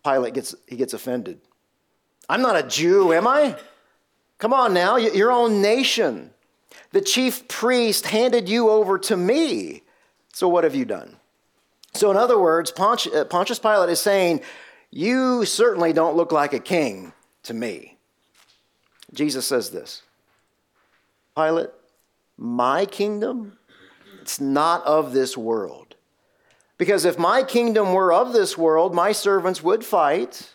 Pilate 0.04 0.34
gets, 0.34 0.54
he 0.68 0.76
gets 0.76 0.92
offended. 0.92 1.40
I'm 2.28 2.42
not 2.42 2.56
a 2.56 2.62
Jew, 2.62 3.12
am 3.12 3.26
I? 3.26 3.56
Come 4.38 4.52
on 4.52 4.74
now, 4.74 4.96
your 4.96 5.32
own 5.32 5.62
nation. 5.62 6.30
The 6.92 7.00
chief 7.00 7.48
priest 7.48 8.06
handed 8.06 8.48
you 8.48 8.68
over 8.68 8.98
to 8.98 9.16
me. 9.16 9.82
So 10.32 10.48
what 10.48 10.64
have 10.64 10.74
you 10.74 10.84
done? 10.84 11.16
So, 11.94 12.10
in 12.10 12.16
other 12.16 12.38
words, 12.38 12.70
Pontius 12.72 13.58
Pilate 13.58 13.88
is 13.88 14.00
saying, 14.00 14.42
you 14.90 15.44
certainly 15.44 15.92
don't 15.92 16.16
look 16.16 16.32
like 16.32 16.52
a 16.52 16.58
king 16.58 17.12
to 17.44 17.54
me. 17.54 17.93
Jesus 19.12 19.46
says 19.46 19.70
this 19.70 20.02
Pilate, 21.36 21.70
my 22.36 22.86
kingdom, 22.86 23.58
it's 24.20 24.40
not 24.40 24.84
of 24.84 25.12
this 25.12 25.36
world. 25.36 25.94
Because 26.76 27.04
if 27.04 27.18
my 27.18 27.42
kingdom 27.42 27.92
were 27.92 28.12
of 28.12 28.32
this 28.32 28.58
world, 28.58 28.94
my 28.94 29.12
servants 29.12 29.62
would 29.62 29.84
fight 29.84 30.50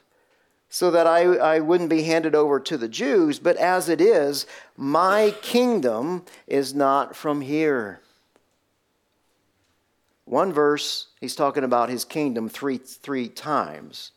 so 0.70 0.92
that 0.92 1.08
I, 1.08 1.22
I 1.22 1.60
wouldn't 1.60 1.90
be 1.90 2.04
handed 2.04 2.36
over 2.36 2.60
to 2.60 2.78
the 2.78 2.90
Jews. 2.90 3.40
But 3.40 3.58
as 3.58 3.90
it 3.90 4.02
is, 4.02 4.46
my 4.78 5.34
kingdom 5.42 6.26
is 6.46 6.76
not 6.76 7.16
from 7.16 7.42
here. 7.42 8.02
One 10.26 10.54
verse, 10.54 11.08
he's 11.20 11.36
talking 11.36 11.64
about 11.64 11.90
his 11.90 12.06
kingdom 12.06 12.50
three, 12.50 12.78
three 12.78 13.30
times. 13.30 14.12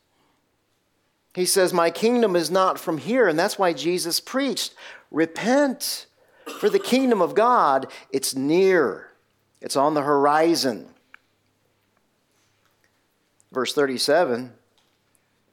He 1.35 1.47
says, 1.47 1.73
My 1.73 1.91
kingdom 1.91 2.37
is 2.37 2.51
not 2.51 2.79
from 2.79 2.99
here. 2.99 3.29
And 3.29 3.39
that's 3.39 3.59
why 3.59 3.73
Jesus 3.73 4.21
preached 4.21 4.75
repent, 5.11 6.07
for 6.59 6.69
the 6.69 6.79
kingdom 6.79 7.21
of 7.21 7.35
God, 7.35 7.87
it's 8.11 8.35
near, 8.35 9.09
it's 9.61 9.77
on 9.77 9.95
the 9.95 10.03
horizon. 10.03 10.89
Verse 13.53 13.75
37 13.75 14.53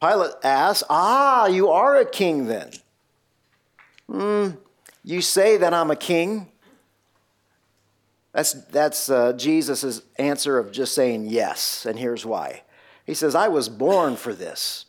Pilate 0.01 0.31
asks, 0.43 0.83
Ah, 0.89 1.47
you 1.47 1.69
are 1.69 1.97
a 1.97 2.05
king 2.05 2.47
then. 2.47 2.71
Hmm, 4.09 4.49
you 5.03 5.21
say 5.21 5.57
that 5.57 5.73
I'm 5.73 5.91
a 5.91 5.95
king. 5.95 6.47
That's, 8.31 8.53
that's 8.53 9.09
uh, 9.09 9.33
Jesus' 9.33 10.01
answer 10.17 10.57
of 10.57 10.71
just 10.71 10.93
saying 10.93 11.27
yes, 11.27 11.85
and 11.85 11.99
here's 11.99 12.25
why. 12.25 12.61
He 13.05 13.13
says, 13.13 13.35
I 13.35 13.47
was 13.47 13.69
born 13.69 14.15
for 14.15 14.33
this. 14.33 14.85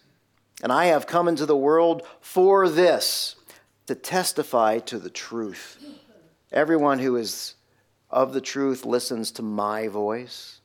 And 0.63 0.73
I 0.73 0.87
have 0.87 1.07
come 1.07 1.29
into 1.29 1.47
the 1.47 1.57
world 1.57 2.03
for 2.21 2.69
this, 2.69 3.37
to 3.87 3.95
testify 3.95 4.79
to 4.81 4.99
the 4.99 5.11
truth. 5.11 5.79
Everyone 6.53 6.99
who 6.99 7.17
is 7.17 7.55
of 8.11 8.33
the 8.33 8.41
truth 8.41 8.85
listens 8.85 9.31
to 9.33 9.43
my 9.43 9.89
voice. 9.89 10.61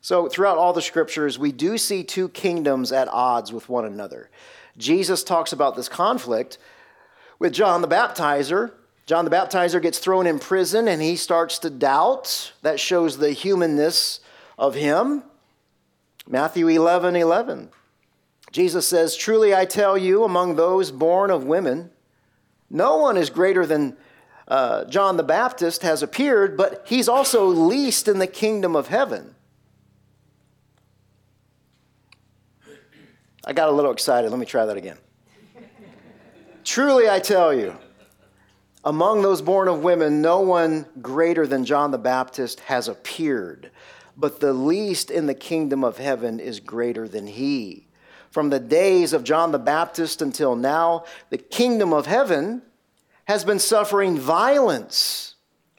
So, 0.00 0.28
throughout 0.28 0.58
all 0.58 0.72
the 0.72 0.82
scriptures, 0.82 1.38
we 1.38 1.52
do 1.52 1.78
see 1.78 2.02
two 2.02 2.28
kingdoms 2.28 2.90
at 2.90 3.06
odds 3.08 3.52
with 3.52 3.68
one 3.68 3.84
another. 3.84 4.30
Jesus 4.76 5.22
talks 5.22 5.52
about 5.52 5.76
this 5.76 5.88
conflict 5.88 6.58
with 7.38 7.52
John 7.52 7.82
the 7.82 7.88
Baptizer. 7.88 8.72
John 9.06 9.24
the 9.24 9.30
Baptizer 9.30 9.80
gets 9.80 9.98
thrown 9.98 10.26
in 10.26 10.38
prison 10.38 10.88
and 10.88 11.00
he 11.00 11.14
starts 11.14 11.58
to 11.60 11.70
doubt. 11.70 12.52
That 12.62 12.80
shows 12.80 13.18
the 13.18 13.30
humanness 13.30 14.20
of 14.58 14.74
him. 14.74 15.22
Matthew 16.26 16.68
11 16.68 17.14
11. 17.14 17.68
Jesus 18.52 18.86
says, 18.86 19.16
Truly 19.16 19.54
I 19.54 19.64
tell 19.64 19.96
you, 19.96 20.24
among 20.24 20.56
those 20.56 20.90
born 20.90 21.30
of 21.30 21.44
women, 21.44 21.90
no 22.68 22.98
one 22.98 23.16
is 23.16 23.30
greater 23.30 23.64
than 23.64 23.96
uh, 24.46 24.84
John 24.84 25.16
the 25.16 25.22
Baptist 25.22 25.82
has 25.82 26.02
appeared, 26.02 26.56
but 26.56 26.84
he's 26.86 27.08
also 27.08 27.46
least 27.46 28.08
in 28.08 28.18
the 28.18 28.26
kingdom 28.26 28.76
of 28.76 28.88
heaven. 28.88 29.34
I 33.44 33.54
got 33.54 33.70
a 33.70 33.72
little 33.72 33.90
excited. 33.90 34.30
Let 34.30 34.38
me 34.38 34.46
try 34.46 34.66
that 34.66 34.76
again. 34.76 34.98
Truly 36.64 37.08
I 37.08 37.18
tell 37.18 37.54
you, 37.54 37.76
among 38.84 39.22
those 39.22 39.40
born 39.40 39.66
of 39.66 39.82
women, 39.82 40.20
no 40.20 40.40
one 40.40 40.86
greater 41.00 41.46
than 41.46 41.64
John 41.64 41.90
the 41.90 41.98
Baptist 41.98 42.60
has 42.60 42.86
appeared, 42.86 43.70
but 44.16 44.40
the 44.40 44.52
least 44.52 45.10
in 45.10 45.26
the 45.26 45.34
kingdom 45.34 45.82
of 45.82 45.96
heaven 45.96 46.38
is 46.38 46.60
greater 46.60 47.08
than 47.08 47.26
he. 47.26 47.86
From 48.32 48.50
the 48.50 48.58
days 48.58 49.12
of 49.12 49.24
John 49.24 49.52
the 49.52 49.58
Baptist 49.58 50.22
until 50.22 50.56
now, 50.56 51.04
the 51.30 51.38
kingdom 51.38 51.92
of 51.92 52.06
heaven 52.06 52.62
has 53.26 53.44
been 53.44 53.58
suffering 53.58 54.18
violence, 54.18 55.34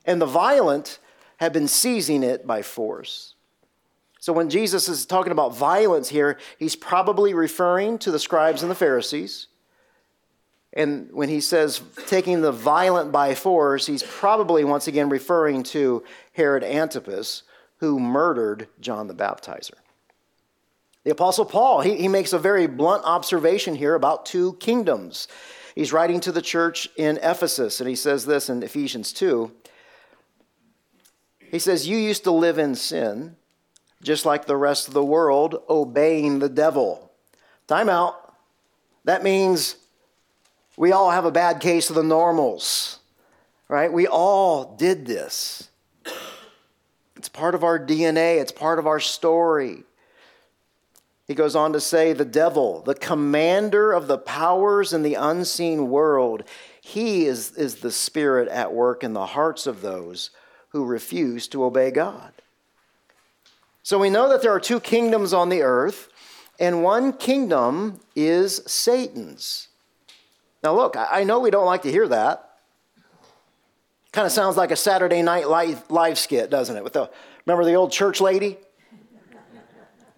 and 0.05 0.21
the 0.21 0.27
violent 0.27 0.99
have 1.37 1.51
been 1.51 1.67
seizing 1.67 2.23
it 2.23 2.47
by 2.47 2.61
force. 2.61 3.33
So 4.19 4.31
when 4.31 4.49
Jesus 4.49 4.87
is 4.87 5.05
talking 5.05 5.33
about 5.33 5.55
violence 5.55 6.07
here, 6.07 6.37
he's 6.57 6.75
probably 6.75 7.33
referring 7.33 7.97
to 7.99 8.11
the 8.11 8.19
scribes 8.19 8.61
and 8.61 8.71
the 8.71 8.75
Pharisees. 8.75 9.47
And 10.71 11.11
when 11.11 11.27
he 11.27 11.41
says 11.41 11.81
taking 12.07 12.41
the 12.41 12.51
violent 12.51 13.11
by 13.11 13.35
force, 13.35 13.85
he's 13.85 14.03
probably 14.03 14.63
once 14.63 14.87
again 14.87 15.09
referring 15.09 15.63
to 15.63 16.03
Herod 16.31 16.63
Antipas, 16.63 17.43
who 17.77 17.99
murdered 17.99 18.69
John 18.79 19.07
the 19.07 19.13
Baptizer. 19.13 19.73
The 21.03 21.11
Apostle 21.11 21.45
Paul, 21.45 21.81
he, 21.81 21.97
he 21.97 22.07
makes 22.07 22.33
a 22.33 22.39
very 22.39 22.67
blunt 22.67 23.03
observation 23.03 23.75
here 23.75 23.95
about 23.95 24.25
two 24.25 24.53
kingdoms. 24.53 25.27
He's 25.75 25.91
writing 25.91 26.19
to 26.21 26.31
the 26.31 26.41
church 26.41 26.87
in 26.95 27.17
Ephesus, 27.17 27.79
and 27.79 27.89
he 27.89 27.95
says 27.95 28.25
this 28.25 28.49
in 28.49 28.63
Ephesians 28.63 29.11
2. 29.11 29.51
He 31.51 31.59
says, 31.59 31.87
You 31.87 31.97
used 31.97 32.23
to 32.23 32.31
live 32.31 32.57
in 32.57 32.75
sin, 32.75 33.35
just 34.01 34.25
like 34.25 34.45
the 34.45 34.55
rest 34.57 34.87
of 34.87 34.93
the 34.93 35.03
world, 35.03 35.61
obeying 35.69 36.39
the 36.39 36.49
devil. 36.49 37.11
Time 37.67 37.89
out. 37.89 38.35
That 39.05 39.23
means 39.23 39.75
we 40.77 40.91
all 40.91 41.11
have 41.11 41.25
a 41.25 41.31
bad 41.31 41.59
case 41.59 41.89
of 41.89 41.95
the 41.95 42.03
normals, 42.03 42.99
right? 43.67 43.91
We 43.91 44.07
all 44.07 44.75
did 44.75 45.05
this. 45.05 45.69
It's 47.15 47.29
part 47.29 47.55
of 47.55 47.63
our 47.63 47.79
DNA, 47.79 48.41
it's 48.41 48.51
part 48.51 48.79
of 48.79 48.87
our 48.87 48.99
story. 48.99 49.83
He 51.27 51.35
goes 51.35 51.55
on 51.55 51.71
to 51.73 51.79
say, 51.79 52.13
the 52.13 52.25
devil, 52.25 52.81
the 52.81 52.95
commander 52.95 53.93
of 53.93 54.07
the 54.07 54.17
powers 54.17 54.91
in 54.91 55.03
the 55.03 55.15
unseen 55.15 55.89
world, 55.89 56.43
he 56.81 57.25
is, 57.25 57.51
is 57.51 57.75
the 57.75 57.91
spirit 57.91 58.49
at 58.49 58.73
work 58.73 59.03
in 59.03 59.13
the 59.13 59.27
hearts 59.27 59.65
of 59.65 59.81
those 59.81 60.31
who 60.69 60.83
refuse 60.83 61.47
to 61.49 61.63
obey 61.63 61.91
God. 61.91 62.33
So 63.83 63.99
we 63.99 64.09
know 64.09 64.27
that 64.29 64.41
there 64.41 64.51
are 64.51 64.59
two 64.59 64.79
kingdoms 64.79 65.33
on 65.33 65.49
the 65.49 65.61
earth, 65.61 66.09
and 66.59 66.83
one 66.83 67.13
kingdom 67.13 67.99
is 68.15 68.61
Satan's. 68.65 69.69
Now, 70.63 70.75
look, 70.75 70.95
I 70.97 71.23
know 71.23 71.39
we 71.39 71.51
don't 71.51 71.65
like 71.65 71.81
to 71.83 71.91
hear 71.91 72.07
that. 72.07 72.49
Kind 74.13 74.25
of 74.25 74.31
sounds 74.31 74.55
like 74.55 74.71
a 74.71 74.75
Saturday 74.75 75.21
night 75.21 75.49
live, 75.49 76.19
skit, 76.19 76.49
doesn't 76.49 76.75
it? 76.75 76.83
With 76.83 76.93
the 76.93 77.09
remember 77.45 77.65
the 77.65 77.73
old 77.73 77.91
church 77.91 78.21
lady? 78.21 78.57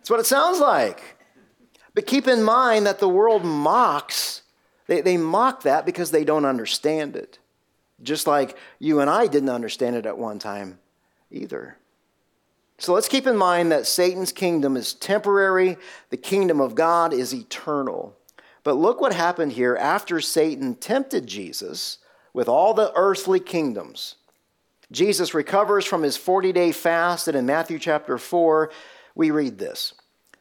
That's 0.06 0.12
what 0.12 0.20
it 0.20 0.28
sounds 0.28 0.60
like. 0.60 1.02
But 1.96 2.06
keep 2.06 2.28
in 2.28 2.44
mind 2.44 2.86
that 2.86 3.00
the 3.00 3.10
world 3.10 3.44
mocks, 3.44 4.44
they, 4.86 5.02
they 5.02 5.18
mock 5.18 5.63
that 5.63 5.84
because 5.84 6.12
they 6.12 6.24
don't 6.24 6.46
understand 6.46 7.15
it. 7.15 7.39
Just 8.04 8.28
like 8.28 8.56
you 8.78 9.00
and 9.00 9.10
I 9.10 9.26
didn't 9.26 9.50
understand 9.50 9.96
it 9.96 10.06
at 10.06 10.20
one 10.20 10.38
time 10.38 10.78
either. 11.32 11.78
So 12.78 12.94
let's 12.94 13.08
keep 13.08 13.26
in 13.26 13.36
mind 13.36 13.72
that 13.72 13.88
Satan's 13.88 14.32
kingdom 14.32 14.78
is 14.78 14.94
temporary, 14.94 15.76
the 16.12 16.18
kingdom 16.18 16.62
of 16.62 16.76
God 16.76 17.12
is 17.12 17.34
eternal. 17.34 18.15
But 18.63 18.78
look 18.78 19.02
what 19.02 19.12
happened 19.12 19.54
here 19.54 19.76
after 19.76 20.22
Satan 20.22 20.76
tempted 20.76 21.26
Jesus 21.26 21.98
with 22.32 22.48
all 22.48 22.76
the 22.76 22.94
earthly 22.96 23.39
kingdoms. 23.39 24.18
Jesus 24.91 25.34
recovers 25.34 25.84
from 25.84 26.04
his 26.04 26.15
40 26.15 26.52
day 26.52 26.72
fast, 26.72 27.28
and 27.28 27.36
in 27.36 27.48
Matthew 27.48 27.80
chapter 27.80 28.20
4, 28.20 28.70
we 29.15 29.32
read 29.32 29.58
this 29.58 29.93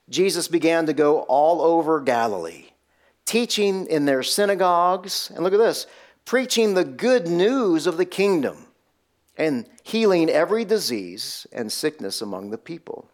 Jesus 0.09 0.49
began 0.49 0.87
to 0.87 0.93
go 0.93 1.21
all 1.21 1.63
over 1.63 2.01
Galilee, 2.01 2.67
teaching 3.25 3.87
in 3.87 4.05
their 4.05 4.23
synagogues, 4.23 5.31
and 5.35 5.43
look 5.43 5.55
at 5.55 5.59
this 5.59 5.87
preaching 6.25 6.75
the 6.75 6.85
good 6.85 7.29
news 7.29 7.87
of 7.87 7.97
the 7.97 8.05
kingdom 8.05 8.67
and 9.37 9.67
healing 9.83 10.31
every 10.31 10.65
disease 10.65 11.47
and 11.53 11.71
sickness 11.71 12.23
among 12.23 12.51
the 12.51 12.59
people. 12.59 13.09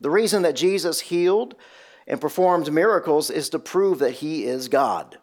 The 0.00 0.10
reason 0.10 0.42
that 0.42 0.56
Jesus 0.56 1.00
healed 1.00 1.54
and 2.06 2.20
performed 2.20 2.72
miracles 2.72 3.30
is 3.30 3.48
to 3.50 3.58
prove 3.58 4.00
that 4.00 4.12
he 4.12 4.44
is 4.44 4.68
God. 4.68 5.16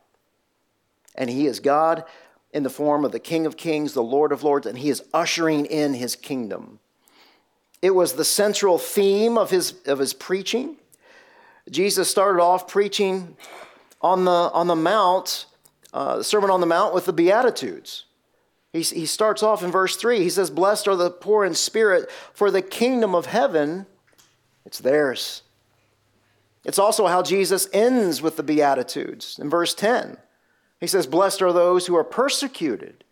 And 1.13 1.29
he 1.29 1.45
is 1.45 1.59
God 1.59 2.05
in 2.51 2.63
the 2.63 2.69
form 2.69 3.05
of 3.05 3.11
the 3.11 3.19
King 3.19 3.45
of 3.45 3.57
Kings, 3.57 3.93
the 3.93 4.01
Lord 4.01 4.31
of 4.31 4.43
Lords, 4.43 4.65
and 4.65 4.77
he 4.77 4.89
is 4.89 5.03
ushering 5.13 5.65
in 5.65 5.93
his 5.93 6.15
kingdom. 6.15 6.79
It 7.81 7.95
was 7.95 8.13
the 8.13 8.25
central 8.25 8.77
theme 8.77 9.37
of 9.37 9.49
his, 9.49 9.73
of 9.85 9.99
his 9.99 10.13
preaching. 10.13 10.77
Jesus 11.69 12.09
started 12.09 12.41
off 12.41 12.67
preaching 12.67 13.35
on 14.01 14.25
the, 14.25 14.31
on 14.31 14.67
the 14.67 14.75
Mount, 14.75 15.45
uh, 15.93 16.17
the 16.17 16.23
Sermon 16.23 16.49
on 16.49 16.59
the 16.59 16.67
Mount, 16.67 16.93
with 16.93 17.05
the 17.05 17.13
Beatitudes. 17.13 18.05
He, 18.71 18.81
he 18.81 19.05
starts 19.05 19.43
off 19.43 19.63
in 19.63 19.71
verse 19.71 19.95
3. 19.95 20.19
He 20.19 20.29
says, 20.29 20.49
Blessed 20.49 20.87
are 20.87 20.95
the 20.95 21.11
poor 21.11 21.43
in 21.43 21.55
spirit, 21.55 22.09
for 22.33 22.51
the 22.51 22.61
kingdom 22.61 23.15
of 23.15 23.25
heaven, 23.25 23.85
it's 24.65 24.79
theirs. 24.79 25.43
It's 26.63 26.79
also 26.79 27.07
how 27.07 27.23
Jesus 27.23 27.67
ends 27.73 28.21
with 28.21 28.37
the 28.37 28.43
Beatitudes 28.43 29.39
in 29.39 29.49
verse 29.49 29.73
10. 29.73 30.17
He 30.79 30.87
says, 30.87 31.07
Blessed 31.07 31.41
are 31.41 31.53
those 31.53 31.87
who 31.87 31.95
are 31.95 32.03
persecuted 32.03 33.03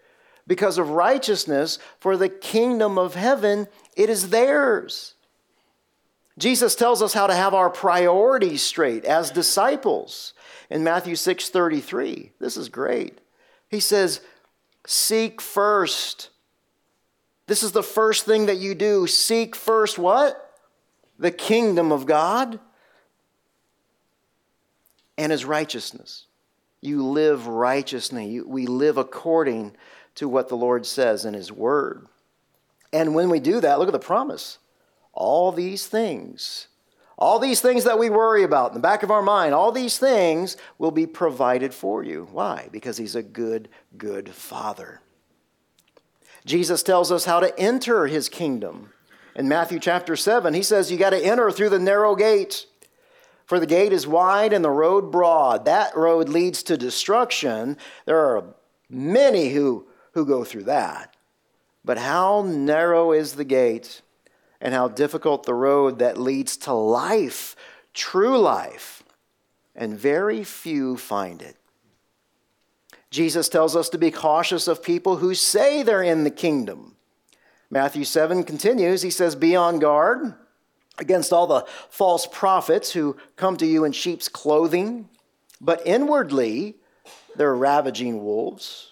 because 0.49 0.79
of 0.79 0.89
righteousness, 0.89 1.77
for 1.99 2.17
the 2.17 2.27
kingdom 2.27 2.97
of 2.97 3.13
heaven, 3.13 3.67
it 3.99 4.09
is 4.09 4.29
theirs. 4.29 5.15
Jesus 6.37 6.73
tells 6.73 7.01
us 7.01 7.11
how 7.11 7.27
to 7.27 7.35
have 7.35 7.53
our 7.53 7.69
priorities 7.69 8.63
straight 8.63 9.03
as 9.03 9.29
disciples 9.29 10.33
in 10.69 10.85
Matthew 10.85 11.15
6:33. 11.15 12.31
This 12.39 12.55
is 12.55 12.69
great. 12.69 13.19
He 13.67 13.81
says, 13.81 14.21
"Seek 14.87 15.41
first." 15.41 16.29
This 17.47 17.61
is 17.61 17.73
the 17.73 17.83
first 17.83 18.25
thing 18.25 18.45
that 18.45 18.55
you 18.55 18.73
do. 18.73 19.05
Seek 19.05 19.53
first 19.53 19.99
what? 19.99 20.57
The 21.17 21.31
kingdom 21.31 21.91
of 21.91 22.05
God 22.05 22.61
and 25.17 25.29
his 25.33 25.43
righteousness. 25.43 26.25
You 26.79 27.05
live 27.05 27.47
righteously. 27.47 28.39
We 28.39 28.65
live 28.65 28.97
according 28.97 29.75
to 30.15 30.29
what 30.29 30.47
the 30.47 30.55
Lord 30.55 30.85
says 30.85 31.25
in 31.25 31.33
his 31.33 31.51
word. 31.51 32.07
And 32.91 33.13
when 33.13 33.29
we 33.29 33.39
do 33.39 33.59
that, 33.61 33.79
look 33.79 33.87
at 33.87 33.93
the 33.93 33.99
promise. 33.99 34.57
All 35.13 35.51
these 35.51 35.87
things, 35.87 36.67
all 37.17 37.39
these 37.39 37.61
things 37.61 37.83
that 37.83 37.99
we 37.99 38.09
worry 38.09 38.43
about 38.43 38.69
in 38.69 38.75
the 38.75 38.79
back 38.79 39.03
of 39.03 39.11
our 39.11 39.21
mind, 39.21 39.53
all 39.53 39.71
these 39.71 39.97
things 39.97 40.55
will 40.77 40.91
be 40.91 41.05
provided 41.05 41.73
for 41.73 42.03
you. 42.03 42.27
Why? 42.31 42.69
Because 42.71 42.97
he's 42.97 43.15
a 43.15 43.23
good, 43.23 43.69
good 43.97 44.29
father. 44.29 45.01
Jesus 46.45 46.81
tells 46.81 47.11
us 47.11 47.25
how 47.25 47.39
to 47.39 47.57
enter 47.59 48.07
his 48.07 48.29
kingdom. 48.29 48.91
In 49.35 49.47
Matthew 49.47 49.79
chapter 49.79 50.15
7, 50.15 50.53
he 50.53 50.63
says 50.63 50.91
you 50.91 50.97
got 50.97 51.11
to 51.11 51.23
enter 51.23 51.51
through 51.51 51.69
the 51.69 51.79
narrow 51.79 52.15
gate. 52.15 52.65
For 53.45 53.59
the 53.59 53.65
gate 53.65 53.93
is 53.93 54.07
wide 54.07 54.53
and 54.53 54.63
the 54.63 54.69
road 54.69 55.11
broad. 55.11 55.65
That 55.65 55.95
road 55.95 56.29
leads 56.29 56.63
to 56.63 56.77
destruction. 56.77 57.77
There 58.05 58.19
are 58.19 58.55
many 58.89 59.49
who, 59.49 59.87
who 60.13 60.25
go 60.25 60.43
through 60.43 60.63
that. 60.63 61.15
But 61.83 61.97
how 61.97 62.43
narrow 62.43 63.11
is 63.11 63.33
the 63.33 63.45
gate 63.45 64.01
and 64.61 64.73
how 64.73 64.87
difficult 64.89 65.43
the 65.43 65.53
road 65.53 65.99
that 65.99 66.17
leads 66.19 66.57
to 66.57 66.73
life, 66.73 67.55
true 67.93 68.37
life, 68.37 69.03
and 69.75 69.97
very 69.97 70.43
few 70.43 70.97
find 70.97 71.41
it. 71.41 71.55
Jesus 73.11 73.49
tells 73.49 73.75
us 73.75 73.89
to 73.89 73.97
be 73.97 74.11
cautious 74.11 74.67
of 74.67 74.83
people 74.83 75.17
who 75.17 75.33
say 75.33 75.81
they're 75.81 76.03
in 76.03 76.23
the 76.23 76.29
kingdom. 76.29 76.95
Matthew 77.71 78.03
7 78.03 78.43
continues, 78.43 79.01
he 79.01 79.09
says, 79.09 79.35
Be 79.35 79.55
on 79.55 79.79
guard 79.79 80.33
against 80.97 81.31
all 81.31 81.47
the 81.47 81.65
false 81.89 82.27
prophets 82.27 82.91
who 82.91 83.15
come 83.35 83.57
to 83.57 83.65
you 83.65 83.85
in 83.85 83.91
sheep's 83.93 84.27
clothing, 84.27 85.09
but 85.61 85.81
inwardly 85.85 86.75
they're 87.35 87.55
ravaging 87.55 88.23
wolves. 88.23 88.88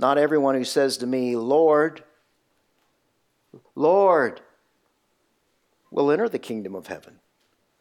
Not 0.00 0.16
everyone 0.16 0.54
who 0.54 0.64
says 0.64 0.96
to 0.96 1.06
me, 1.06 1.36
Lord, 1.36 2.02
Lord, 3.74 4.40
will 5.90 6.10
enter 6.10 6.26
the 6.26 6.38
kingdom 6.38 6.74
of 6.74 6.86
heaven, 6.86 7.20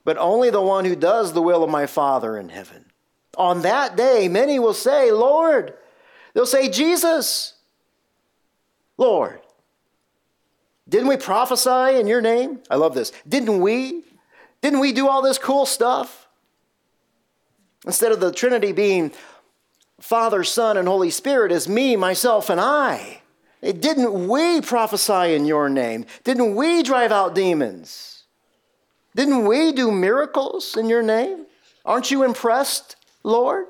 but 0.03 0.17
only 0.17 0.49
the 0.49 0.61
one 0.61 0.83
who 0.83 0.97
does 0.97 1.31
the 1.31 1.41
will 1.41 1.63
of 1.63 1.69
my 1.69 1.85
Father 1.85 2.37
in 2.37 2.49
heaven. 2.49 2.91
On 3.37 3.61
that 3.61 3.95
day, 3.95 4.27
many 4.27 4.59
will 4.59 4.73
say, 4.73 5.13
Lord, 5.13 5.75
they'll 6.33 6.45
say, 6.45 6.67
Jesus, 6.69 7.53
Lord. 8.97 9.39
Didn't 10.89 11.07
we 11.07 11.15
prophesy 11.15 11.97
in 11.97 12.05
your 12.05 12.19
name? 12.19 12.59
I 12.69 12.75
love 12.75 12.95
this. 12.95 13.13
Didn't 13.29 13.61
we? 13.61 14.03
Didn't 14.61 14.81
we 14.81 14.91
do 14.91 15.07
all 15.07 15.21
this 15.21 15.37
cool 15.37 15.65
stuff? 15.65 16.27
Instead 17.85 18.11
of 18.11 18.19
the 18.19 18.33
Trinity 18.33 18.73
being 18.73 19.13
Father, 19.99 20.43
Son, 20.43 20.77
and 20.77 20.87
Holy 20.87 21.09
Spirit, 21.09 21.51
is 21.51 21.67
me, 21.67 21.95
myself, 21.95 22.49
and 22.49 22.59
I. 22.59 23.21
Didn't 23.61 24.27
we 24.27 24.61
prophesy 24.61 25.35
in 25.35 25.45
your 25.45 25.69
name? 25.69 26.05
Didn't 26.23 26.55
we 26.55 26.81
drive 26.83 27.11
out 27.11 27.35
demons? 27.35 28.23
Didn't 29.15 29.45
we 29.45 29.73
do 29.73 29.91
miracles 29.91 30.77
in 30.77 30.87
your 30.87 31.01
name? 31.01 31.45
Aren't 31.85 32.11
you 32.11 32.23
impressed, 32.23 32.95
Lord? 33.23 33.65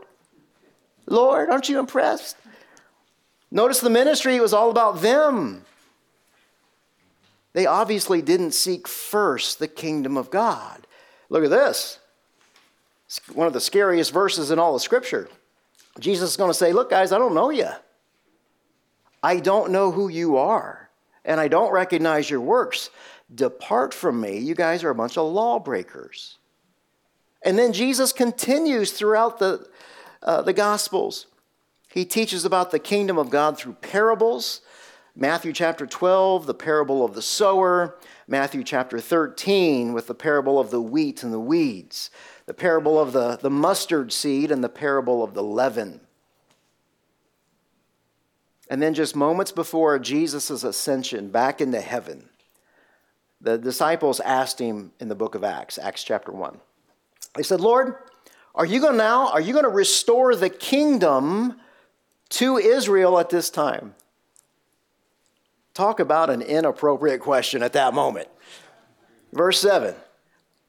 Lord, 1.08 1.50
aren't 1.50 1.70
you 1.70 1.80
impressed? 1.80 2.38
Notice 3.50 3.80
the 3.80 3.90
ministry 3.90 4.36
it 4.36 4.42
was 4.42 4.54
all 4.54 4.70
about 4.70 5.02
them. 5.02 5.66
They 7.54 7.66
obviously 7.66 8.22
didn't 8.22 8.52
seek 8.52 8.88
first 8.88 9.58
the 9.58 9.68
kingdom 9.68 10.18
of 10.18 10.30
God. 10.30 10.86
Look 11.30 11.44
at 11.44 11.50
this. 11.50 12.00
It's 13.08 13.20
one 13.30 13.48
of 13.48 13.54
the 13.54 13.62
scariest 13.62 14.14
verses 14.14 14.52
in 14.52 14.60
all 14.60 14.76
of 14.76 14.84
Scripture. 14.84 15.30
Jesus 16.00 16.32
is 16.32 16.38
going 16.38 16.50
to 16.50 16.58
say, 16.58 16.74
Look, 16.74 16.90
guys, 16.90 17.12
I 17.12 17.18
don't 17.18 17.34
know 17.34 17.50
you. 17.50 17.70
I 19.22 19.40
don't 19.40 19.72
know 19.72 19.92
who 19.92 20.08
you 20.08 20.38
are, 20.38 20.90
and 21.26 21.40
I 21.40 21.48
don't 21.48 21.72
recognize 21.72 22.30
your 22.30 22.42
works. 22.42 22.90
Depart 23.34 23.94
from 23.94 24.20
me. 24.20 24.40
You 24.40 24.56
guys 24.56 24.84
are 24.84 24.90
a 24.90 24.96
bunch 24.96 25.18
of 25.18 25.32
lawbreakers. 25.32 26.38
And 27.44 27.58
then 27.58 27.74
Jesus 27.74 28.12
continues 28.12 28.92
throughout 28.92 29.40
the, 29.40 29.68
uh, 30.24 30.42
the 30.42 30.54
Gospels. 30.54 31.28
He 31.90 32.06
teaches 32.06 32.46
about 32.46 32.72
the 32.72 32.80
kingdom 32.80 33.18
of 33.18 33.30
God 33.30 33.58
through 33.58 33.74
parables. 33.74 34.62
Matthew 35.16 35.54
chapter 35.54 35.86
12, 35.86 36.46
the 36.46 36.54
parable 36.54 37.04
of 37.04 37.14
the 37.14 37.22
sower. 37.22 37.98
Matthew 38.28 38.64
chapter 38.64 39.00
13, 39.00 39.94
with 39.94 40.08
the 40.08 40.16
parable 40.16 40.60
of 40.60 40.70
the 40.70 40.82
wheat 40.82 41.24
and 41.24 41.34
the 41.34 41.40
weeds. 41.40 42.10
The 42.50 42.56
parable 42.56 43.00
of 43.00 43.14
the, 43.14 43.38
the 43.38 43.52
mustard 43.52 44.12
seed 44.12 44.50
and 44.50 44.64
the 44.64 44.70
parable 44.70 45.24
of 45.24 45.36
the 45.36 45.44
leaven. 45.44 46.02
And 48.72 48.82
then, 48.82 48.96
just 48.96 49.16
moments 49.16 49.52
before 49.52 50.00
Jesus' 50.00 50.64
ascension 50.64 51.30
back 51.30 51.62
into 51.62 51.80
heaven, 51.80 52.28
the 53.40 53.60
disciples 53.60 54.20
asked 54.20 54.58
him 54.58 54.94
in 55.00 55.10
the 55.10 55.16
book 55.16 55.36
of 55.36 55.44
Acts, 55.44 55.78
Acts 55.78 56.04
chapter 56.04 56.32
1. 56.32 56.60
They 57.36 57.44
said, 57.44 57.62
Lord, 57.62 57.94
are 58.56 58.66
you 58.66 58.82
going 58.82 58.98
now, 58.98 59.30
are 59.30 59.42
you 59.42 59.54
going 59.54 59.66
to 59.66 59.70
restore 59.70 60.36
the 60.36 60.50
kingdom 60.50 61.60
to 62.30 62.58
Israel 62.58 63.20
at 63.20 63.30
this 63.30 63.52
time? 63.52 63.94
Talk 65.76 66.00
about 66.00 66.32
an 66.32 66.42
inappropriate 66.42 67.22
question 67.22 67.62
at 67.62 67.74
that 67.74 67.94
moment. 67.94 68.28
Verse 69.34 69.60
7. 69.60 69.94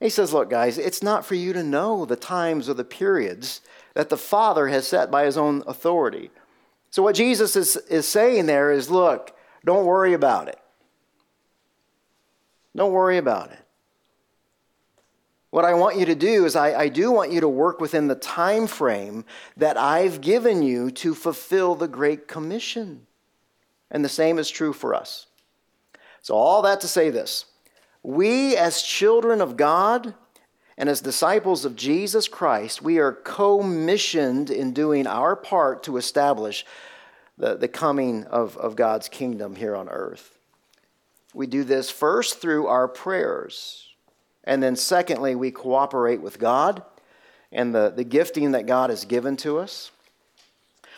He 0.01 0.09
says, 0.09 0.33
Look, 0.33 0.51
guys, 0.51 0.79
it's 0.79 1.03
not 1.03 1.27
for 1.27 1.35
you 1.35 1.53
to 1.53 1.63
know 1.63 2.05
the 2.05 2.17
times 2.17 2.69
or 2.69 2.75
the 2.75 2.85
periods 2.85 3.61
that 3.95 4.09
the 4.09 4.17
Father 4.17 4.69
has 4.69 4.89
set 4.89 5.11
by 5.11 5.25
his 5.25 5.37
own 5.37 5.63
authority. 5.67 6.31
So, 6.91 7.03
what 7.03 7.15
Jesus 7.15 7.55
is, 7.55 7.77
is 7.77 8.09
saying 8.09 8.47
there 8.47 8.73
is, 8.73 8.91
Look, 8.91 9.37
don't 9.65 9.85
worry 9.85 10.15
about 10.15 10.49
it. 10.49 10.59
Don't 12.75 12.93
worry 12.93 13.19
about 13.19 13.53
it. 13.53 13.59
What 15.51 15.65
I 15.65 15.75
want 15.75 15.99
you 15.99 16.07
to 16.07 16.15
do 16.15 16.47
is 16.47 16.55
I, 16.55 16.75
I 16.83 16.89
do 16.89 17.11
want 17.11 17.33
you 17.33 17.41
to 17.41 17.49
work 17.49 17.81
within 17.81 18.07
the 18.07 18.15
time 18.15 18.69
frame 18.69 19.25
that 19.57 19.77
I've 19.77 20.21
given 20.21 20.63
you 20.63 20.93
to 20.93 21.13
fulfill 21.13 21.75
the 21.75 21.89
Great 21.89 22.29
Commission. 22.29 23.07
And 23.91 24.05
the 24.05 24.09
same 24.09 24.39
is 24.39 24.49
true 24.49 24.73
for 24.73 24.95
us. 24.95 25.27
So, 26.23 26.35
all 26.35 26.63
that 26.63 26.81
to 26.83 26.89
say 26.89 27.11
this 27.11 27.45
we, 28.03 28.57
as 28.57 28.83
children 28.83 29.41
of 29.41 29.57
God 29.57 30.15
and 30.79 30.89
as 30.89 31.01
disciples 31.01 31.65
of 31.65 31.77
Jesus 31.77 32.29
Christ, 32.29 32.81
we 32.81 32.99
are 32.99 33.13
co-missioned 33.13 34.51
in 34.51 34.73
doing 34.73 35.07
our 35.07 35.37
part 35.37 35.83
to 35.85 35.97
establish 35.97 36.65
the, 37.37 37.57
the 37.57 37.69
coming 37.69 38.25
of, 38.25 38.57
of 38.57 38.77
God's 38.77 39.09
kingdom 39.09 39.57
here 39.57 39.77
on 39.77 39.89
earth. 39.89 40.39
We 41.35 41.47
do 41.47 41.65
this 41.65 41.91
first 41.91 42.41
through 42.41 42.67
our 42.67 42.89
prayers. 42.89 43.87
And 44.45 44.63
then, 44.63 44.75
secondly, 44.77 45.35
we 45.35 45.51
cooperate 45.51 46.21
with 46.21 46.39
God 46.39 46.83
and 47.53 47.75
the, 47.75 47.91
the 47.91 48.05
gifting 48.05 48.53
that 48.53 48.67
God 48.67 48.91
has 48.91 49.05
given 49.05 49.37
to 49.39 49.59
us. 49.59 49.91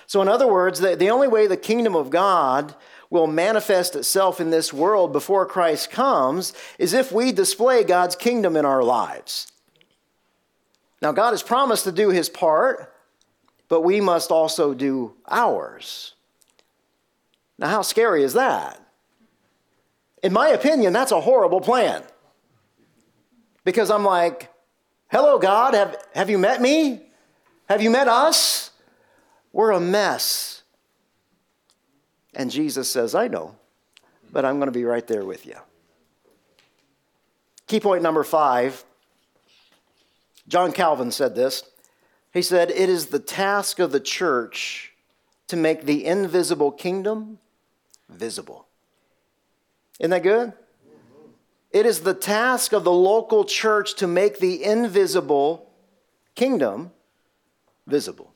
So, 0.06 0.22
in 0.22 0.28
other 0.28 0.46
words, 0.46 0.80
the, 0.80 0.94
the 0.94 1.10
only 1.10 1.28
way 1.28 1.46
the 1.46 1.56
kingdom 1.56 1.96
of 1.96 2.10
God 2.10 2.74
will 3.12 3.26
manifest 3.26 3.94
itself 3.94 4.40
in 4.40 4.48
this 4.48 4.72
world 4.72 5.12
before 5.12 5.44
Christ 5.44 5.90
comes 5.90 6.54
is 6.78 6.94
if 6.94 7.12
we 7.12 7.30
display 7.30 7.84
God's 7.84 8.16
kingdom 8.16 8.56
in 8.56 8.64
our 8.64 8.82
lives. 8.82 9.52
Now, 11.02 11.12
God 11.12 11.32
has 11.32 11.42
promised 11.42 11.84
to 11.84 11.92
do 11.92 12.08
his 12.08 12.30
part, 12.30 12.90
but 13.68 13.82
we 13.82 14.00
must 14.00 14.30
also 14.30 14.72
do 14.72 15.12
ours. 15.28 16.14
Now, 17.58 17.68
how 17.68 17.82
scary 17.82 18.22
is 18.22 18.32
that? 18.32 18.80
In 20.22 20.32
my 20.32 20.48
opinion, 20.48 20.94
that's 20.94 21.12
a 21.12 21.20
horrible 21.20 21.60
plan. 21.60 22.02
Because 23.62 23.90
I'm 23.90 24.06
like, 24.06 24.50
hello, 25.10 25.38
God, 25.38 25.74
have, 25.74 26.02
have 26.14 26.30
you 26.30 26.38
met 26.38 26.62
me? 26.62 27.02
Have 27.68 27.82
you 27.82 27.90
met 27.90 28.08
us? 28.08 28.70
We're 29.52 29.72
a 29.72 29.80
mess. 29.80 30.51
And 32.34 32.50
Jesus 32.50 32.90
says, 32.90 33.14
I 33.14 33.28
know, 33.28 33.56
but 34.32 34.44
I'm 34.44 34.56
going 34.56 34.68
to 34.68 34.72
be 34.72 34.84
right 34.84 35.06
there 35.06 35.24
with 35.24 35.46
you. 35.46 35.56
Key 37.66 37.80
point 37.80 38.02
number 38.02 38.24
five 38.24 38.84
John 40.48 40.72
Calvin 40.72 41.10
said 41.10 41.34
this. 41.34 41.62
He 42.32 42.42
said, 42.42 42.70
It 42.70 42.88
is 42.88 43.06
the 43.06 43.18
task 43.18 43.78
of 43.78 43.92
the 43.92 44.00
church 44.00 44.92
to 45.48 45.56
make 45.56 45.84
the 45.84 46.04
invisible 46.04 46.72
kingdom 46.72 47.38
visible. 48.08 48.66
Isn't 50.00 50.10
that 50.10 50.22
good? 50.22 50.52
It 51.70 51.86
is 51.86 52.00
the 52.00 52.14
task 52.14 52.72
of 52.72 52.84
the 52.84 52.92
local 52.92 53.44
church 53.44 53.94
to 53.96 54.06
make 54.06 54.38
the 54.38 54.62
invisible 54.62 55.70
kingdom 56.34 56.90
visible. 57.86 58.31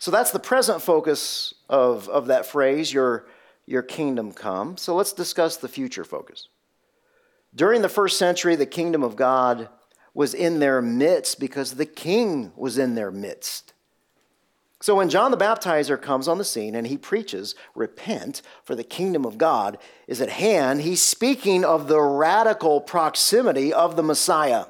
So 0.00 0.10
that's 0.10 0.30
the 0.30 0.38
present 0.38 0.80
focus 0.80 1.52
of, 1.68 2.08
of 2.08 2.28
that 2.28 2.46
phrase, 2.46 2.90
your, 2.90 3.26
your 3.66 3.82
kingdom 3.82 4.32
come. 4.32 4.78
So 4.78 4.96
let's 4.96 5.12
discuss 5.12 5.58
the 5.58 5.68
future 5.68 6.04
focus. 6.04 6.48
During 7.54 7.82
the 7.82 7.88
first 7.88 8.18
century, 8.18 8.56
the 8.56 8.64
kingdom 8.64 9.02
of 9.02 9.14
God 9.14 9.68
was 10.14 10.32
in 10.32 10.58
their 10.58 10.80
midst 10.80 11.38
because 11.38 11.74
the 11.74 11.84
king 11.84 12.50
was 12.56 12.78
in 12.78 12.94
their 12.94 13.10
midst. 13.10 13.74
So 14.80 14.94
when 14.94 15.10
John 15.10 15.30
the 15.32 15.36
Baptizer 15.36 16.00
comes 16.00 16.28
on 16.28 16.38
the 16.38 16.44
scene 16.44 16.74
and 16.74 16.86
he 16.86 16.96
preaches, 16.96 17.54
Repent, 17.74 18.40
for 18.64 18.74
the 18.74 18.82
kingdom 18.82 19.26
of 19.26 19.36
God 19.36 19.76
is 20.06 20.22
at 20.22 20.30
hand, 20.30 20.80
he's 20.80 21.02
speaking 21.02 21.62
of 21.62 21.88
the 21.88 22.00
radical 22.00 22.80
proximity 22.80 23.70
of 23.70 23.96
the 23.96 24.02
Messiah. 24.02 24.64